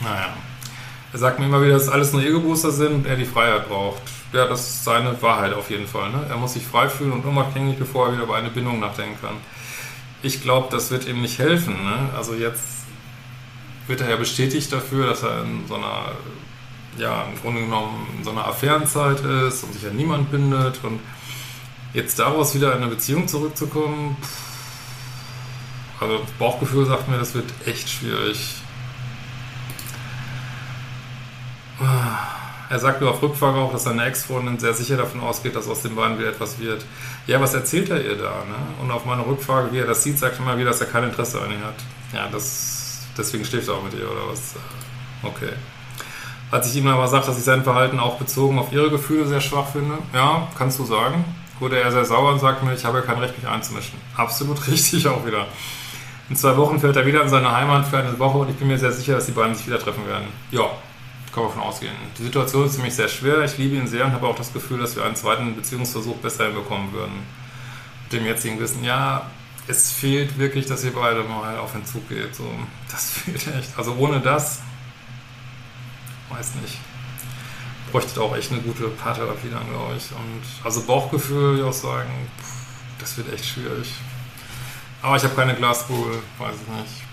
naja. 0.03 0.33
Er 1.11 1.19
sagt 1.19 1.39
mir 1.39 1.45
immer 1.45 1.61
wieder, 1.61 1.73
dass 1.73 1.89
alles 1.89 2.13
nur 2.13 2.23
Ego-Booster 2.23 2.71
sind 2.71 2.93
und 2.93 3.05
er 3.07 3.15
die 3.15 3.25
Freiheit 3.25 3.67
braucht. 3.67 4.01
Ja, 4.31 4.45
das 4.45 4.61
ist 4.61 4.83
seine 4.83 5.19
Wahrheit 5.23 5.53
auf 5.53 5.71
jeden 5.71 5.87
Fall. 5.87 6.11
Ne? 6.11 6.25
Er 6.29 6.37
muss 6.37 6.53
sich 6.53 6.63
frei 6.63 6.87
fühlen 6.87 7.11
und 7.13 7.25
unabhängig, 7.25 7.79
bevor 7.79 8.07
er 8.07 8.13
wieder 8.13 8.23
über 8.23 8.35
eine 8.35 8.49
Bindung 8.49 8.79
nachdenken 8.79 9.17
kann. 9.19 9.35
Ich 10.21 10.43
glaube, 10.43 10.67
das 10.69 10.91
wird 10.91 11.07
ihm 11.07 11.21
nicht 11.21 11.39
helfen. 11.39 11.73
Ne? 11.73 12.09
Also 12.15 12.35
jetzt 12.35 12.63
wird 13.87 14.01
er 14.01 14.09
ja 14.09 14.17
bestätigt 14.17 14.71
dafür, 14.71 15.07
dass 15.07 15.23
er 15.23 15.41
in 15.41 15.67
so 15.67 15.75
einer, 15.75 16.11
ja, 16.99 17.23
im 17.23 17.41
Grunde 17.41 17.61
genommen 17.61 18.07
in 18.17 18.23
so 18.23 18.29
einer 18.29 18.45
Affärenzeit 18.45 19.19
ist 19.21 19.63
und 19.63 19.73
sich 19.73 19.87
an 19.87 19.95
niemand 19.95 20.29
bindet. 20.29 20.79
Und 20.83 20.99
jetzt 21.95 22.19
daraus 22.19 22.53
wieder 22.53 22.75
in 22.75 22.83
eine 22.83 22.91
Beziehung 22.91 23.27
zurückzukommen, 23.27 24.15
pff, 24.21 24.49
also 26.01 26.21
Bauchgefühl 26.37 26.85
sagt 26.85 27.09
mir, 27.09 27.17
das 27.17 27.33
wird 27.33 27.51
echt 27.65 27.89
schwierig. 27.89 28.57
Er 32.69 32.79
sagt 32.79 33.01
nur 33.01 33.09
auf 33.09 33.21
Rückfrage 33.21 33.57
auch, 33.57 33.71
dass 33.71 33.85
seine 33.85 34.05
Ex-Freundin 34.05 34.59
sehr 34.59 34.73
sicher 34.73 34.95
davon 34.95 35.21
ausgeht, 35.21 35.55
dass 35.55 35.67
aus 35.67 35.81
den 35.81 35.95
beiden 35.95 36.19
wieder 36.19 36.29
etwas 36.29 36.59
wird. 36.59 36.85
Ja, 37.25 37.41
was 37.41 37.55
erzählt 37.55 37.89
er 37.89 38.03
ihr 38.03 38.15
da? 38.15 38.29
Ne? 38.45 38.55
Und 38.81 38.91
auf 38.91 39.05
meine 39.05 39.25
Rückfrage, 39.25 39.71
wie 39.71 39.79
er 39.79 39.87
das 39.87 40.03
sieht, 40.03 40.19
sagt 40.19 40.39
er 40.39 40.45
mal 40.45 40.57
wieder, 40.57 40.69
dass 40.69 40.81
er 40.81 40.87
kein 40.87 41.05
Interesse 41.05 41.41
an 41.41 41.51
ihr 41.51 41.65
hat. 41.65 41.75
Ja, 42.13 42.27
das 42.31 42.79
deswegen 43.17 43.43
schläft 43.43 43.67
er 43.67 43.75
auch 43.75 43.83
mit 43.83 43.93
ihr 43.93 44.09
oder 44.09 44.31
was? 44.31 44.55
Okay. 45.23 45.53
Als 46.51 46.67
ich 46.69 46.75
ihm 46.77 46.87
aber 46.87 47.07
sagt, 47.07 47.27
dass 47.27 47.37
ich 47.37 47.43
sein 47.43 47.63
Verhalten 47.63 47.99
auch 47.99 48.17
bezogen 48.17 48.57
auf 48.57 48.71
ihre 48.71 48.89
Gefühle 48.89 49.27
sehr 49.27 49.41
schwach 49.41 49.67
finde, 49.67 49.97
ja, 50.13 50.47
kannst 50.57 50.79
du 50.79 50.85
sagen, 50.85 51.25
wurde 51.59 51.79
er 51.79 51.91
sehr 51.91 52.05
sauer 52.05 52.33
und 52.33 52.39
sagt 52.39 52.63
mir, 52.63 52.73
ich 52.73 52.85
habe 52.85 53.01
kein 53.01 53.19
Recht, 53.19 53.37
mich 53.37 53.47
einzumischen. 53.47 53.99
Absolut 54.15 54.67
richtig 54.67 55.07
auch 55.07 55.25
wieder. 55.25 55.45
In 56.29 56.35
zwei 56.35 56.55
Wochen 56.57 56.79
fährt 56.79 56.95
er 56.95 57.05
wieder 57.05 57.21
in 57.21 57.29
seine 57.29 57.51
Heimat 57.51 57.87
für 57.87 57.97
eine 57.97 58.17
Woche 58.17 58.37
und 58.39 58.49
ich 58.49 58.55
bin 58.55 58.67
mir 58.67 58.77
sehr 58.77 58.91
sicher, 58.91 59.15
dass 59.15 59.25
die 59.25 59.31
beiden 59.31 59.55
sich 59.55 59.67
wieder 59.67 59.79
treffen 59.79 60.07
werden. 60.07 60.27
Ja, 60.51 60.69
kann 61.31 61.43
man 61.43 61.51
davon 61.53 61.67
ausgehen. 61.67 61.93
Die 62.17 62.23
Situation 62.23 62.65
ist 62.65 62.73
ziemlich 62.75 62.95
sehr 62.95 63.07
schwer. 63.07 63.43
Ich 63.43 63.57
liebe 63.57 63.75
ihn 63.75 63.87
sehr 63.87 64.05
und 64.05 64.13
habe 64.13 64.27
auch 64.27 64.35
das 64.35 64.53
Gefühl, 64.53 64.79
dass 64.79 64.95
wir 64.95 65.03
einen 65.03 65.15
zweiten 65.15 65.55
Beziehungsversuch 65.55 66.17
besser 66.17 66.45
hinbekommen 66.45 66.91
würden. 66.93 67.13
Mit 68.03 68.13
dem 68.13 68.25
jetzigen 68.25 68.59
Wissen, 68.59 68.83
ja, 68.83 69.29
es 69.67 69.91
fehlt 69.91 70.37
wirklich, 70.39 70.65
dass 70.65 70.83
ihr 70.83 70.93
beide 70.93 71.23
mal 71.23 71.57
auf 71.59 71.73
den 71.73 71.85
Zug 71.85 72.09
geht. 72.09 72.35
So, 72.35 72.49
das 72.91 73.09
fehlt 73.11 73.47
echt. 73.47 73.77
Also 73.77 73.95
ohne 73.95 74.19
das, 74.19 74.61
weiß 76.29 76.55
nicht. 76.55 76.77
Bräuchtet 77.91 78.17
auch 78.19 78.35
echt 78.35 78.51
eine 78.51 78.61
gute 78.61 78.87
Paartherapie 78.87 79.49
dann, 79.51 79.67
glaube 79.69 79.95
ich. 79.97 80.11
Und 80.11 80.41
also 80.63 80.81
Bauchgefühl, 80.83 81.41
würde 81.41 81.59
ich 81.59 81.65
auch 81.65 81.73
sagen, 81.73 82.09
pff, 82.39 82.99
das 82.99 83.17
wird 83.17 83.33
echt 83.33 83.45
schwierig. 83.45 83.93
Aber 85.01 85.15
ich 85.15 85.23
habe 85.23 85.35
keine 85.35 85.55
Glaskugel, 85.55 86.19
weiß 86.37 86.55
ich 86.55 86.81
nicht. 86.81 87.03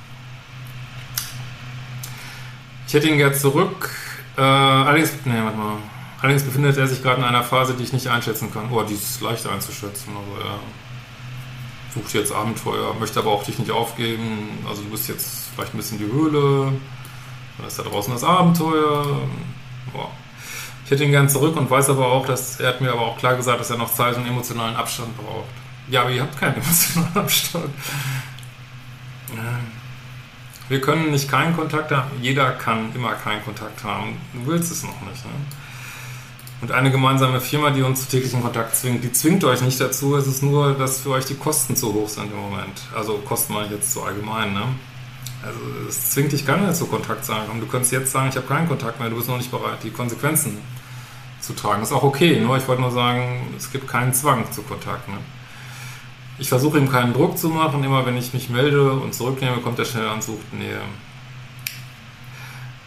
Ich 2.88 2.94
hätte 2.94 3.09
ihn 3.09 3.18
gerne 3.18 3.35
zurück. 3.35 3.90
Äh, 4.37 4.40
allerdings, 4.40 5.12
nee, 5.25 5.42
warte 5.42 5.57
mal. 5.57 5.77
Allerdings 6.20 6.44
befindet 6.44 6.77
er 6.77 6.87
sich 6.87 7.03
gerade 7.03 7.20
in 7.20 7.25
einer 7.25 7.42
Phase, 7.42 7.75
die 7.75 7.85
ich 7.85 7.92
nicht 7.92 8.09
einschätzen 8.09 8.53
kann. 8.53 8.70
Oh, 8.70 8.83
die 8.83 8.94
ist 8.94 9.20
leicht 9.20 9.46
einzuschätzen, 9.46 10.12
aber 10.16 10.44
ja 10.44 10.59
sucht 11.96 12.14
jetzt 12.14 12.33
Abenteuer, 12.33 12.94
möchte 12.99 13.18
aber 13.20 13.31
auch 13.31 13.44
dich 13.44 13.59
nicht 13.59 13.70
aufgeben. 13.70 14.64
Also 14.68 14.83
du 14.83 14.90
bist 14.90 15.09
jetzt 15.09 15.49
vielleicht 15.55 15.75
ein 15.75 15.79
bisschen 15.79 15.99
die 15.99 16.05
Höhle, 16.05 16.72
dann 17.59 17.66
ist 17.66 17.79
da 17.79 17.83
draußen 17.83 18.12
das 18.12 18.25
Abenteuer. 18.25 19.05
Boah. 19.92 20.11
Ich 20.85 20.90
hätte 20.90 21.05
ihn 21.05 21.11
gern 21.11 21.29
zurück 21.29 21.57
und 21.57 21.68
weiß 21.68 21.90
aber 21.90 22.07
auch, 22.07 22.27
dass 22.27 22.61
er 22.61 22.68
hat 22.68 22.81
mir 22.81 22.92
aber 22.92 23.03
auch 23.03 23.18
klar 23.18 23.35
gesagt, 23.35 23.59
dass 23.59 23.70
er 23.70 23.79
noch 23.79 23.92
Zeit 23.92 24.16
und 24.16 24.27
emotionalen 24.27 24.77
Abstand 24.77 25.16
braucht. 25.16 25.49
Ja, 25.90 26.03
aber 26.03 26.11
ihr 26.11 26.22
habt 26.22 26.38
keinen 26.38 26.57
emotionalen 26.62 27.16
Abstand. 27.16 27.70
Wir 30.68 30.81
können 30.81 31.11
nicht 31.11 31.31
keinen 31.31 31.57
Kontakt 31.57 31.92
haben. 31.92 32.11
Jeder 32.20 32.50
kann 32.52 32.92
immer 32.94 33.12
keinen 33.12 33.44
Kontakt 33.44 33.85
haben. 33.85 34.16
Du 34.33 34.50
willst 34.50 34.72
es 34.72 34.83
noch 34.83 35.00
nicht. 35.02 35.24
Ne? 35.24 35.31
Und 36.61 36.72
eine 36.72 36.90
gemeinsame 36.90 37.40
Firma, 37.40 37.70
die 37.70 37.83
uns 37.83 38.02
zu 38.02 38.09
täglichen 38.09 38.42
Kontakt 38.42 38.74
zwingt, 38.74 39.05
die 39.05 39.12
zwingt 39.12 39.44
euch 39.44 39.61
nicht 39.61 39.79
dazu, 39.81 40.16
es 40.16 40.26
ist 40.26 40.42
nur, 40.42 40.74
dass 40.74 41.00
für 41.00 41.11
euch 41.11 41.26
die 41.26 41.35
Kosten 41.35 41.76
zu 41.76 41.92
hoch 41.92 42.09
sind 42.09 42.33
im 42.33 42.38
Moment. 42.38 42.81
Also 42.94 43.18
Kosten 43.18 43.52
meine 43.52 43.66
ich 43.66 43.72
jetzt 43.72 43.92
so 43.92 44.02
allgemein, 44.02 44.55
ne? 44.55 44.62
Also 45.44 45.59
es 45.88 46.11
zwingt 46.11 46.33
dich 46.33 46.46
nicht 46.46 46.76
zu 46.76 46.87
Kontakt 46.87 47.24
sagen. 47.24 47.50
Und 47.52 47.61
du 47.61 47.66
könntest 47.66 47.92
jetzt 47.92 48.11
sagen, 48.11 48.31
ich 48.31 48.37
habe 48.37 48.46
keinen 48.46 48.66
Kontakt 48.66 48.98
mehr, 48.98 49.11
du 49.11 49.16
bist 49.16 49.29
noch 49.29 49.37
nicht 49.37 49.50
bereit, 49.50 49.79
die 49.85 49.90
Konsequenzen 49.90 50.59
zu 51.40 51.52
tragen. 51.52 51.83
Ist 51.83 51.92
auch 51.92 52.02
okay, 52.02 52.40
nur 52.40 52.57
ich 52.57 52.66
wollte 52.66 52.83
nur 52.83 52.90
sagen, 52.90 53.55
es 53.57 53.70
gibt 53.70 53.87
keinen 53.87 54.12
Zwang 54.14 54.50
zu 54.50 54.62
Kontakt. 54.62 55.09
Ne? 55.09 55.18
Ich 56.38 56.49
versuche 56.49 56.79
ihm 56.79 56.90
keinen 56.90 57.14
Druck 57.14 57.38
zu 57.38 57.49
machen, 57.49 57.83
immer 57.83 58.05
wenn 58.05 58.16
ich 58.16 58.35
mich 58.35 58.51
melde 58.51 58.92
und 58.92 59.14
zurücknehme, 59.14 59.59
kommt 59.59 59.79
er 59.79 59.87
schnell 59.87 60.07
an, 60.07 60.20
sucht 60.20 60.53
Nähe. 60.53 60.81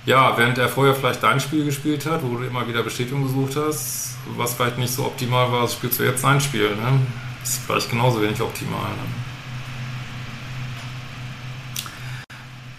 Ja, 0.05 0.37
während 0.37 0.57
er 0.57 0.69
vorher 0.69 0.95
vielleicht 0.95 1.23
dein 1.23 1.39
Spiel 1.39 1.65
gespielt 1.65 2.05
hat, 2.05 2.23
wo 2.23 2.37
du 2.37 2.43
immer 2.43 2.67
wieder 2.67 2.83
Bestätigung 2.83 3.23
gesucht 3.23 3.55
hast, 3.55 4.17
was 4.37 4.53
vielleicht 4.53 4.77
nicht 4.77 4.93
so 4.93 5.05
optimal 5.05 5.51
war, 5.51 5.67
spielst 5.67 5.99
du 5.99 6.03
jetzt 6.03 6.21
sein 6.21 6.39
Spiel. 6.39 6.75
Ne? 6.75 6.99
Ist 7.43 7.61
vielleicht 7.65 7.89
genauso 7.89 8.21
wenig 8.21 8.41
optimal. 8.41 8.89
Ne? 8.89 9.19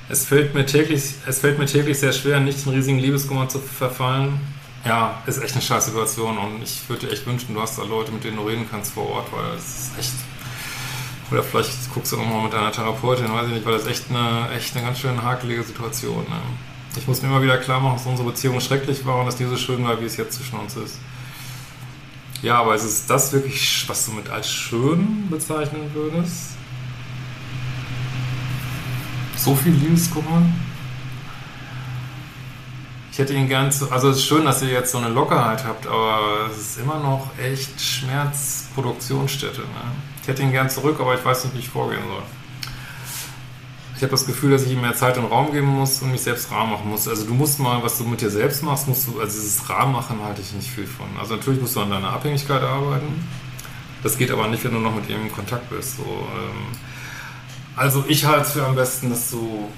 Es 0.09 0.24
fällt, 0.24 0.54
mir 0.54 0.66
täglich, 0.66 1.14
es 1.26 1.38
fällt 1.38 1.59
mir 1.59 1.66
täglich 1.66 2.00
sehr 2.00 2.12
schwer, 2.12 2.40
nicht 2.40 2.66
in 2.66 2.72
riesigen 2.72 2.98
Liebeskummer 2.98 3.48
zu 3.48 3.61
verfallen. 3.61 4.40
Ja, 4.85 5.22
ist 5.26 5.42
echt 5.42 5.52
eine 5.52 5.62
scheiß 5.62 5.87
Situation 5.87 6.38
und 6.38 6.62
ich 6.62 6.80
würde 6.88 7.06
dir 7.06 7.12
echt 7.12 7.26
wünschen, 7.26 7.54
du 7.54 7.61
hast 7.61 7.78
da 7.78 7.85
Leute, 7.85 8.11
mit 8.11 8.24
denen 8.24 8.38
du 8.38 8.42
reden 8.42 8.66
kannst 8.68 8.94
vor 8.94 9.09
Ort, 9.09 9.33
weil 9.33 9.54
es 9.56 9.64
ist 9.64 9.98
echt. 9.98 10.12
Oder 11.31 11.43
vielleicht 11.43 11.93
guckst 11.95 12.12
du 12.12 12.16
nochmal 12.16 12.45
mit 12.45 12.53
deiner 12.53 12.73
Therapeutin, 12.73 13.33
weiß 13.33 13.47
ich 13.47 13.55
nicht, 13.55 13.66
weil 13.66 13.75
das 13.75 13.87
echt 13.87 14.11
eine, 14.11 14.51
echt 14.51 14.75
eine 14.75 14.85
ganz 14.85 14.99
schön 14.99 15.23
hakelige 15.23 15.62
Situation. 15.62 16.25
Ne? 16.25 16.40
Ich 16.97 17.07
muss 17.07 17.23
mir 17.23 17.29
immer 17.29 17.43
wieder 17.43 17.59
klar 17.59 17.81
machen, 17.81 17.97
dass 17.97 18.07
unsere 18.07 18.29
Beziehung 18.29 18.61
schrecklich 18.61 19.07
war 19.07 19.21
und 19.21 19.27
dass 19.27 19.38
nie 19.38 19.47
so 19.47 19.57
schön 19.57 19.85
war, 19.85 20.01
wie 20.01 20.07
es 20.07 20.16
jetzt 20.16 20.35
zwischen 20.35 20.59
uns 20.59 20.77
ist. 20.77 20.99
Ja, 22.43 22.61
aber 22.61 22.75
ist 22.75 22.85
es 22.85 23.07
das 23.07 23.33
wirklich, 23.33 23.85
was 23.87 24.07
du 24.07 24.12
mit 24.12 24.29
als 24.29 24.51
schön 24.51 25.29
bezeichnen 25.31 25.90
würdest? 25.95 26.57
So 29.37 29.55
viel 29.55 29.73
Liebeskummer? 29.73 30.43
Hätte 33.20 33.35
ihn 33.35 33.48
gern 33.48 33.70
zu. 33.70 33.90
Also 33.92 34.11
es 34.11 34.16
ist 34.16 34.24
schön, 34.24 34.44
dass 34.44 34.62
ihr 34.62 34.70
jetzt 34.70 34.92
so 34.92 34.98
eine 34.98 35.09
Lockerheit 35.09 35.64
habt, 35.64 35.87
aber 35.87 36.48
es 36.50 36.59
ist 36.59 36.78
immer 36.80 36.98
noch 36.98 37.28
echt 37.38 37.80
Schmerzproduktionsstätte. 37.80 39.61
Ne? 39.61 39.66
Ich 40.22 40.28
hätte 40.28 40.42
ihn 40.42 40.50
gern 40.50 40.68
zurück, 40.68 40.98
aber 41.00 41.14
ich 41.14 41.24
weiß 41.24 41.44
nicht, 41.44 41.54
wie 41.54 41.59
ich 41.61 41.68
vorgehen 41.68 42.02
soll. 42.09 42.22
Ich 43.96 44.02
habe 44.02 44.12
das 44.12 44.26
Gefühl, 44.26 44.52
dass 44.52 44.62
ich 44.62 44.72
ihm 44.72 44.80
mehr 44.80 44.94
Zeit 44.94 45.18
und 45.18 45.26
Raum 45.26 45.52
geben 45.52 45.66
muss 45.66 46.00
und 46.00 46.11
mich 46.11 46.22
selbst 46.22 46.50
rar 46.50 46.66
machen 46.66 46.88
muss. 46.88 47.06
Also 47.06 47.26
du 47.26 47.35
musst 47.35 47.61
mal, 47.61 47.83
was 47.83 47.98
du 47.98 48.04
mit 48.04 48.22
dir 48.22 48.30
selbst 48.30 48.62
machst, 48.62 48.88
musst 48.88 49.06
du, 49.06 49.20
also 49.20 49.38
dieses 49.38 49.68
rar 49.68 49.87
machen 49.87 50.18
halte 50.24 50.40
ich 50.40 50.52
nicht 50.54 50.70
viel 50.70 50.87
von. 50.87 51.06
Also 51.18 51.37
natürlich 51.37 51.61
musst 51.61 51.76
du 51.76 51.80
an 51.80 51.90
deiner 51.90 52.11
Abhängigkeit 52.11 52.62
arbeiten. 52.62 53.28
Das 54.02 54.16
geht 54.16 54.30
aber 54.30 54.48
nicht, 54.48 54.64
wenn 54.64 54.72
du 54.72 54.78
noch 54.78 54.94
mit 54.94 55.11
ihm 55.11 55.20
in 55.20 55.33
Kontakt 55.33 55.68
bist. 55.68 55.98
So, 55.98 56.04
ähm, 56.04 56.68
also 57.76 58.02
ich 58.09 58.24
halte 58.24 58.46
es 58.46 58.52
für 58.52 58.64
am 58.64 58.74
besten, 58.74 59.11
dass 59.11 59.30
du 59.30 59.68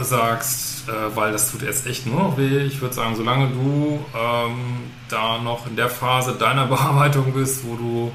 sagst, 0.00 0.71
äh, 0.88 1.16
weil 1.16 1.32
das 1.32 1.50
tut 1.50 1.62
jetzt 1.62 1.86
echt 1.86 2.06
nur 2.06 2.20
noch 2.20 2.36
weh. 2.36 2.60
Ich 2.60 2.80
würde 2.80 2.94
sagen, 2.94 3.14
solange 3.16 3.48
du 3.48 4.04
ähm, 4.16 4.90
da 5.08 5.38
noch 5.38 5.66
in 5.66 5.76
der 5.76 5.88
Phase 5.88 6.34
deiner 6.34 6.66
Bearbeitung 6.68 7.32
bist, 7.32 7.64
wo 7.64 7.76
du 7.76 8.12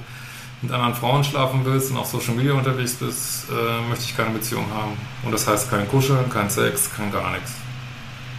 mit 0.61 0.71
anderen 0.71 0.95
Frauen 0.95 1.23
schlafen 1.23 1.61
willst 1.63 1.91
und 1.91 1.97
auf 1.97 2.07
Social 2.07 2.33
Media 2.33 2.53
unterwegs 2.53 2.95
bist, 2.95 3.47
äh, 3.49 3.89
möchte 3.89 4.05
ich 4.05 4.17
keine 4.17 4.31
Beziehung 4.31 4.65
haben. 4.73 4.97
Und 5.23 5.31
das 5.31 5.47
heißt 5.47 5.69
kein 5.69 5.87
Kuscheln, 5.87 6.29
kein 6.29 6.49
Sex, 6.49 6.89
kein 6.95 7.11
gar 7.11 7.31
nichts. 7.31 7.53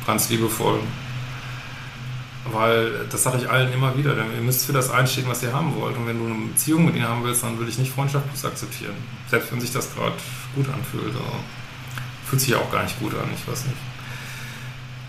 Ganz 0.07 0.29
liebevoll. 0.29 0.81
Weil, 2.51 3.07
das 3.11 3.23
sage 3.23 3.39
ich 3.39 3.51
allen 3.51 3.73
immer 3.73 3.97
wieder, 3.97 4.15
denn 4.15 4.27
ihr 4.35 4.41
müsst 4.41 4.67
für 4.67 4.73
das 4.73 4.91
einstehen, 4.91 5.27
was 5.29 5.43
ihr 5.43 5.53
haben 5.53 5.77
wollt. 5.77 5.97
Und 5.97 6.07
wenn 6.07 6.19
du 6.19 6.25
eine 6.25 6.47
Beziehung 6.47 6.87
mit 6.87 6.97
ihnen 6.97 7.07
haben 7.07 7.23
willst, 7.23 7.43
dann 7.45 7.59
würde 7.59 7.71
ich 7.71 7.79
nicht 7.79 7.93
Freundschaft 7.93 8.27
plus 8.29 8.45
akzeptieren. 8.45 8.95
Selbst 9.29 9.53
wenn 9.53 9.61
sich 9.61 9.73
das 9.73 9.95
gerade 9.95 10.15
gut 10.55 10.67
anfühlt. 10.69 11.15
Also, 11.15 11.25
fühlt 12.27 12.41
sich 12.41 12.51
ja 12.51 12.59
auch 12.59 12.71
gar 12.71 12.83
nicht 12.83 12.99
gut 13.01 13.15
an, 13.15 13.29
ich 13.35 13.51
weiß 13.51 13.67
nicht. 13.67 13.77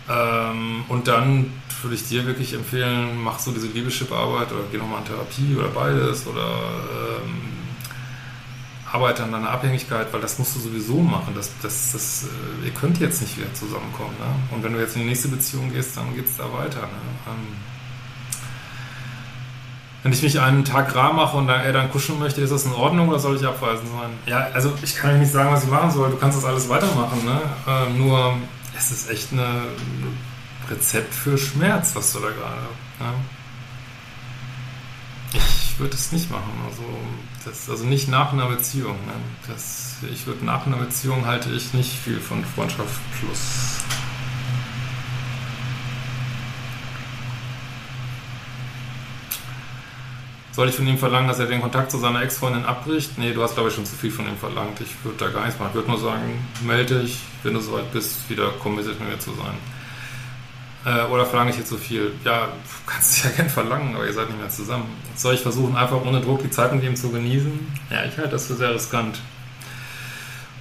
Ähm, 0.10 0.84
und 0.88 1.08
dann 1.08 1.54
würde 1.82 1.96
ich 1.96 2.08
dir 2.08 2.26
wirklich 2.26 2.54
empfehlen, 2.54 3.22
mach 3.24 3.40
so 3.40 3.52
diese 3.52 3.68
Liebeschip-Arbeit 3.68 4.52
oder 4.52 4.64
geh 4.72 4.78
nochmal 4.78 5.00
in 5.00 5.06
Therapie 5.06 5.56
oder 5.56 5.70
beides 5.70 6.28
oder 6.28 6.42
ähm, 6.42 7.50
arbeite 8.92 9.24
an 9.24 9.32
deiner 9.32 9.52
Abhängigkeit, 9.52 10.12
weil 10.12 10.22
das 10.22 10.40
musst 10.40 10.56
du 10.56 10.60
sowieso 10.60 11.00
machen. 11.00 11.34
Das, 11.36 11.52
das, 11.62 11.92
das, 11.92 12.26
äh, 12.26 12.66
ihr 12.66 12.74
könnt 12.74 13.00
jetzt 13.00 13.22
nicht 13.22 13.38
wieder 13.38 13.54
zusammenkommen. 13.54 14.16
Ne? 14.20 14.56
Und 14.56 14.64
wenn 14.64 14.74
du 14.74 14.80
jetzt 14.80 14.96
in 14.96 15.04
die 15.04 15.08
nächste 15.08 15.28
Beziehung 15.28 15.72
gehst, 15.72 15.96
dann 15.96 16.16
geht 16.16 16.26
es 16.26 16.38
da 16.38 16.46
weiter. 16.46 16.82
Ne? 16.82 16.88
Ähm, 17.28 17.48
wenn 20.02 20.14
ich 20.14 20.24
mich 20.24 20.40
einen 20.40 20.64
Tag 20.64 20.96
rar 20.96 21.14
mache 21.14 21.36
und 21.38 21.50
er 21.50 21.74
dann 21.74 21.92
kuscheln 21.92 22.20
möchte, 22.20 22.42
ist 22.42 22.52
das 22.52 22.66
in 22.66 22.72
Ordnung 22.72 23.10
oder 23.10 23.20
soll 23.20 23.36
ich 23.36 23.46
abweisen 23.46 23.86
sein? 23.86 24.10
Ja, 24.26 24.48
also 24.54 24.74
ich 24.82 24.96
kann 24.96 25.20
nicht 25.20 25.32
sagen, 25.32 25.52
was 25.52 25.66
ich 25.66 25.70
machen 25.70 25.92
soll. 25.92 26.10
Du 26.12 26.18
kannst 26.18 26.38
das 26.38 26.46
alles 26.46 26.70
weitermachen. 26.70 27.26
Ne? 27.26 27.42
Ähm, 27.68 27.98
nur 27.98 28.36
es 28.80 28.92
ist 28.92 29.10
echt 29.10 29.32
ein 29.34 29.40
Rezept 30.70 31.14
für 31.14 31.38
Schmerz, 31.38 31.96
was 31.96 32.14
du 32.14 32.20
da 32.20 32.30
gerade. 32.30 32.62
Ne? 33.00 33.14
Ich 35.34 35.80
würde 35.80 35.94
es 35.94 36.12
nicht 36.12 36.32
machen. 36.32 36.52
Also, 36.68 36.84
das, 37.46 37.70
also 37.70 37.86
nicht 37.86 38.08
nach 38.08 38.34
einer 38.34 38.48
Beziehung. 38.48 38.96
Ne? 39.06 39.14
Das, 39.48 39.98
ich 40.12 40.26
würde 40.26 40.46
nach 40.46 40.66
einer 40.66 40.78
Beziehung 40.78 41.26
halte 41.26 41.52
ich 41.52 41.74
nicht 41.74 41.92
viel 41.92 42.20
von 42.20 42.44
Freundschaft 42.44 43.00
plus. 43.20 43.79
Soll 50.60 50.68
ich 50.68 50.76
von 50.76 50.88
ihm 50.88 50.98
verlangen, 50.98 51.30
dass 51.30 51.40
er 51.40 51.46
den 51.46 51.62
Kontakt 51.62 51.90
zu 51.90 51.98
seiner 52.00 52.22
Ex-Freundin 52.22 52.66
abbricht? 52.66 53.18
Nee, 53.18 53.32
du 53.32 53.42
hast, 53.42 53.54
glaube 53.54 53.70
ich, 53.70 53.76
schon 53.76 53.86
zu 53.86 53.96
viel 53.96 54.12
von 54.12 54.28
ihm 54.28 54.36
verlangt. 54.36 54.82
Ich 54.82 54.90
würde 55.06 55.18
da 55.18 55.30
gar 55.30 55.46
nichts 55.46 55.58
machen. 55.58 55.70
Ich 55.70 55.76
würde 55.76 55.90
nur 55.90 55.98
sagen, 55.98 56.46
melde 56.66 57.00
dich, 57.00 57.18
wenn 57.44 57.54
du 57.54 57.62
soweit 57.62 57.90
bist, 57.94 58.30
wieder 58.30 58.50
committed 58.62 59.00
mit 59.00 59.08
mir 59.08 59.20
zu 59.20 59.32
sein. 59.32 59.56
Äh, 60.84 61.10
oder 61.10 61.26
verlange 61.26 61.52
ich 61.52 61.58
jetzt 61.58 61.70
so 61.70 61.78
viel? 61.78 62.12
Ja, 62.26 62.50
kannst 62.86 63.14
es 63.14 63.24
ja 63.24 63.30
gerne 63.38 63.50
verlangen, 63.50 63.96
aber 63.96 64.06
ihr 64.06 64.12
seid 64.12 64.28
nicht 64.28 64.38
mehr 64.38 64.50
zusammen. 64.50 64.84
Soll 65.16 65.36
ich 65.36 65.40
versuchen, 65.40 65.78
einfach 65.78 66.04
ohne 66.04 66.20
Druck 66.20 66.42
die 66.42 66.50
Zeit 66.50 66.76
mit 66.76 66.84
ihm 66.84 66.98
zu 66.98 67.10
genießen? 67.10 67.58
Ja, 67.90 68.04
ich 68.04 68.18
halte 68.18 68.32
das 68.32 68.48
für 68.48 68.56
sehr 68.56 68.76
riskant. 68.76 69.18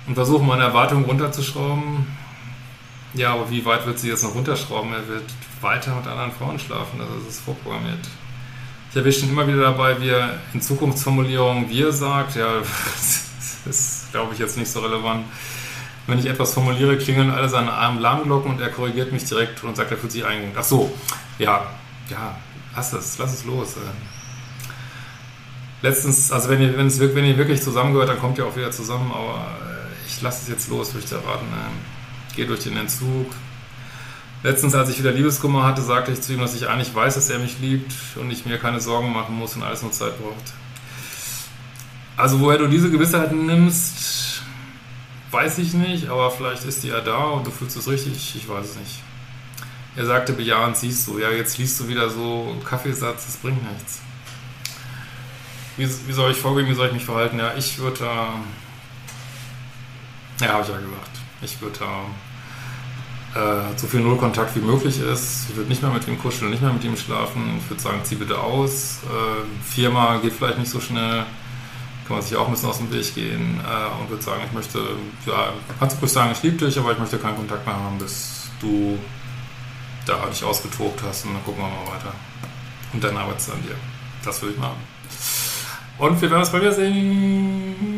Und 0.07 0.15
versuchen, 0.15 0.47
meine 0.47 0.63
Erwartungen 0.63 1.07
runterzuschrauben. 1.07 2.07
Ja, 3.15 3.35
aber 3.35 3.51
wie 3.51 3.65
weit 3.65 3.85
wird 3.85 3.99
sie 3.99 4.11
jetzt 4.11 4.23
noch 4.23 4.37
runterschrauben? 4.37 4.93
Er 4.93 5.09
wird 5.09 5.25
weiter 5.61 5.93
mit 5.97 6.07
anderen 6.07 6.31
Frauen 6.31 6.57
schlafen, 6.61 7.01
das 7.01 7.35
ist 7.35 7.41
vorprogrammiert. 7.41 8.07
Ich 8.91 8.97
erwische 8.97 9.27
ihn 9.27 9.31
immer 9.31 9.47
wieder 9.47 9.63
dabei, 9.63 10.01
wie 10.01 10.09
er 10.09 10.39
in 10.55 10.63
Zukunftsformulierungen 10.63 11.69
wir 11.69 11.93
sagt. 11.93 12.37
Ja, 12.37 12.59
das 12.95 13.67
ist, 13.67 14.13
glaube 14.13 14.33
ich, 14.33 14.39
jetzt 14.39 14.57
nicht 14.57 14.71
so 14.71 14.81
relevant. 14.81 15.27
Wenn 16.07 16.19
ich 16.19 16.27
etwas 16.27 16.55
formuliere, 16.55 16.97
klingeln 16.97 17.31
alle 17.31 17.51
seine 17.51 17.71
Alarmglocken 17.71 18.53
und 18.53 18.61
er 18.63 18.71
korrigiert 18.71 19.13
mich 19.13 19.25
direkt 19.25 19.63
und 19.63 19.77
sagt, 19.77 19.91
er 19.91 19.99
fühlt 19.99 20.13
sich 20.13 20.25
eingegangen. 20.25 20.57
Ach 20.59 20.65
so, 20.65 20.91
ja, 21.39 21.67
ja, 22.09 22.35
lass 22.75 22.95
es, 22.95 23.19
lass 23.19 23.35
es 23.35 23.45
los. 23.45 23.77
Äh. 23.77 23.81
Letztens, 25.83 26.33
also 26.33 26.49
wenn 26.49 26.63
ihr, 26.63 26.79
wenn, 26.79 26.87
es, 26.87 26.99
wenn 26.99 27.27
ihr 27.27 27.37
wirklich 27.37 27.61
zusammengehört, 27.61 28.09
dann 28.09 28.19
kommt 28.19 28.39
ihr 28.39 28.47
auch 28.47 28.57
wieder 28.57 28.71
zusammen, 28.71 29.13
aber 29.13 29.49
äh, 29.69 30.09
ich 30.09 30.23
lasse 30.23 30.45
es 30.45 30.49
jetzt 30.49 30.71
los, 30.71 30.95
würde 30.95 31.05
ich 31.05 31.11
dir 31.11 31.19
raten. 31.19 31.45
Äh. 31.45 32.35
Geh 32.37 32.47
durch 32.47 32.61
den 32.61 32.79
Entzug, 32.79 33.27
Letztens, 34.43 34.75
als 34.75 34.89
ich 34.91 34.99
wieder 34.99 35.11
Liebeskummer 35.11 35.65
hatte, 35.65 35.83
sagte 35.83 36.13
ich 36.13 36.21
zu 36.21 36.33
ihm, 36.33 36.41
dass 36.41 36.55
ich 36.55 36.69
eigentlich 36.69 36.95
weiß, 36.95 37.17
dass 37.17 37.29
er 37.29 37.41
mich 37.41 37.59
liebt 37.59 37.93
und 38.17 38.31
ich 38.31 38.47
mir 38.47 38.59
keine 38.59 38.81
Sorgen 38.81 39.13
machen 39.13 39.35
muss 39.35 39.57
und 39.57 39.65
alles 39.65 39.83
nur 39.83 39.91
Zeit 39.91 40.17
braucht. 40.21 40.55
Also 42.17 42.39
woher 42.41 42.59
du 42.59 42.69
diese 42.69 42.91
Gewissheit 42.91 43.33
nimmst, 43.33 44.43
weiß 45.31 45.59
ich 45.59 45.75
nicht, 45.75 46.09
aber 46.09 46.31
vielleicht 46.31 46.65
ist 46.65 46.83
die 46.85 46.89
ja 46.89 47.01
da 47.01 47.19
und 47.25 47.47
du 47.47 47.51
fühlst 47.51 47.77
es 47.77 47.89
richtig, 47.89 48.35
ich 48.37 48.49
weiß 48.49 48.71
es 48.71 48.77
nicht. 48.77 49.03
Er 49.97 50.07
sagte 50.07 50.33
bejahend, 50.33 50.77
siehst 50.77 51.09
du, 51.09 51.19
ja, 51.19 51.31
jetzt 51.31 51.59
liest 51.59 51.81
du 51.81 51.89
wieder 51.89 52.09
so 52.09 52.57
Kaffeesatz, 52.65 53.27
das 53.27 53.37
bringt 53.37 53.63
nichts. 53.73 54.01
Wie, 55.77 55.89
wie 56.07 56.13
soll 56.13 56.31
ich 56.31 56.39
vorgehen, 56.39 56.69
wie 56.69 56.75
soll 56.75 56.87
ich 56.89 56.93
mich 56.93 57.05
verhalten? 57.05 57.39
Ja, 57.39 57.55
ich 57.57 57.79
würde 57.79 57.99
da, 58.01 58.35
ja, 60.41 60.53
habe 60.53 60.63
ich 60.63 60.69
ja 60.69 60.77
gesagt, 60.77 61.11
ich 61.43 61.61
würde 61.61 61.79
da 61.81 62.05
äh, 63.35 63.77
so 63.77 63.87
viel 63.87 64.01
Nullkontakt 64.01 64.57
wie 64.57 64.61
möglich 64.61 65.01
ist. 65.01 65.51
Ich 65.51 65.57
würde 65.57 65.69
nicht 65.69 65.83
mehr 65.83 65.91
mit 65.91 66.07
ihm 66.09 66.19
kuscheln, 66.19 66.51
nicht 66.51 66.63
mehr 66.63 66.73
mit 66.73 66.85
ihm 66.85 66.97
schlafen. 66.97 67.59
Ich 67.63 67.71
würde 67.71 67.83
sagen, 67.83 68.01
zieh 68.05 68.17
bitte 68.17 68.39
aus. 68.39 69.01
Äh, 69.05 69.71
viermal 69.71 70.21
geht 70.21 70.33
vielleicht 70.33 70.59
nicht 70.59 70.71
so 70.71 70.81
schnell. 70.81 71.25
Kann 72.07 72.17
man 72.17 72.23
sich 72.23 72.37
auch 72.37 72.47
ein 72.47 72.53
bisschen 72.53 72.71
aus 72.71 72.79
dem 72.79 72.91
Weg 72.91 73.15
gehen 73.15 73.61
äh, 73.61 74.01
und 74.01 74.09
würde 74.09 74.23
sagen, 74.23 74.41
ich 74.47 74.53
möchte, 74.53 74.79
ja, 75.27 75.53
kannst 75.79 75.97
du 75.97 76.01
ruhig 76.01 76.13
sagen, 76.13 76.33
ich 76.33 76.43
liebe 76.43 76.65
dich, 76.65 76.79
aber 76.79 76.93
ich 76.93 76.99
möchte 76.99 77.19
keinen 77.19 77.37
Kontakt 77.37 77.67
mehr 77.67 77.77
haben, 77.77 77.99
bis 77.99 78.49
du 78.61 78.99
da 80.07 80.27
dich 80.27 80.43
ausgetobt 80.43 81.03
hast 81.07 81.27
und 81.27 81.35
dann 81.35 81.45
gucken 81.45 81.63
wir 81.63 81.69
mal 81.69 81.95
weiter. 81.95 82.15
Und 82.95 83.05
dann 83.05 83.17
arbeitest 83.17 83.49
du 83.49 83.53
an 83.53 83.63
dir. 83.63 83.75
Das 84.25 84.41
würde 84.41 84.55
ich 84.55 84.61
machen. 84.61 84.79
Und 85.99 86.21
wir 86.21 86.31
werden 86.31 86.41
uns 86.41 86.51
bei 86.51 86.61
mir 86.61 86.73
sehen. 86.73 87.98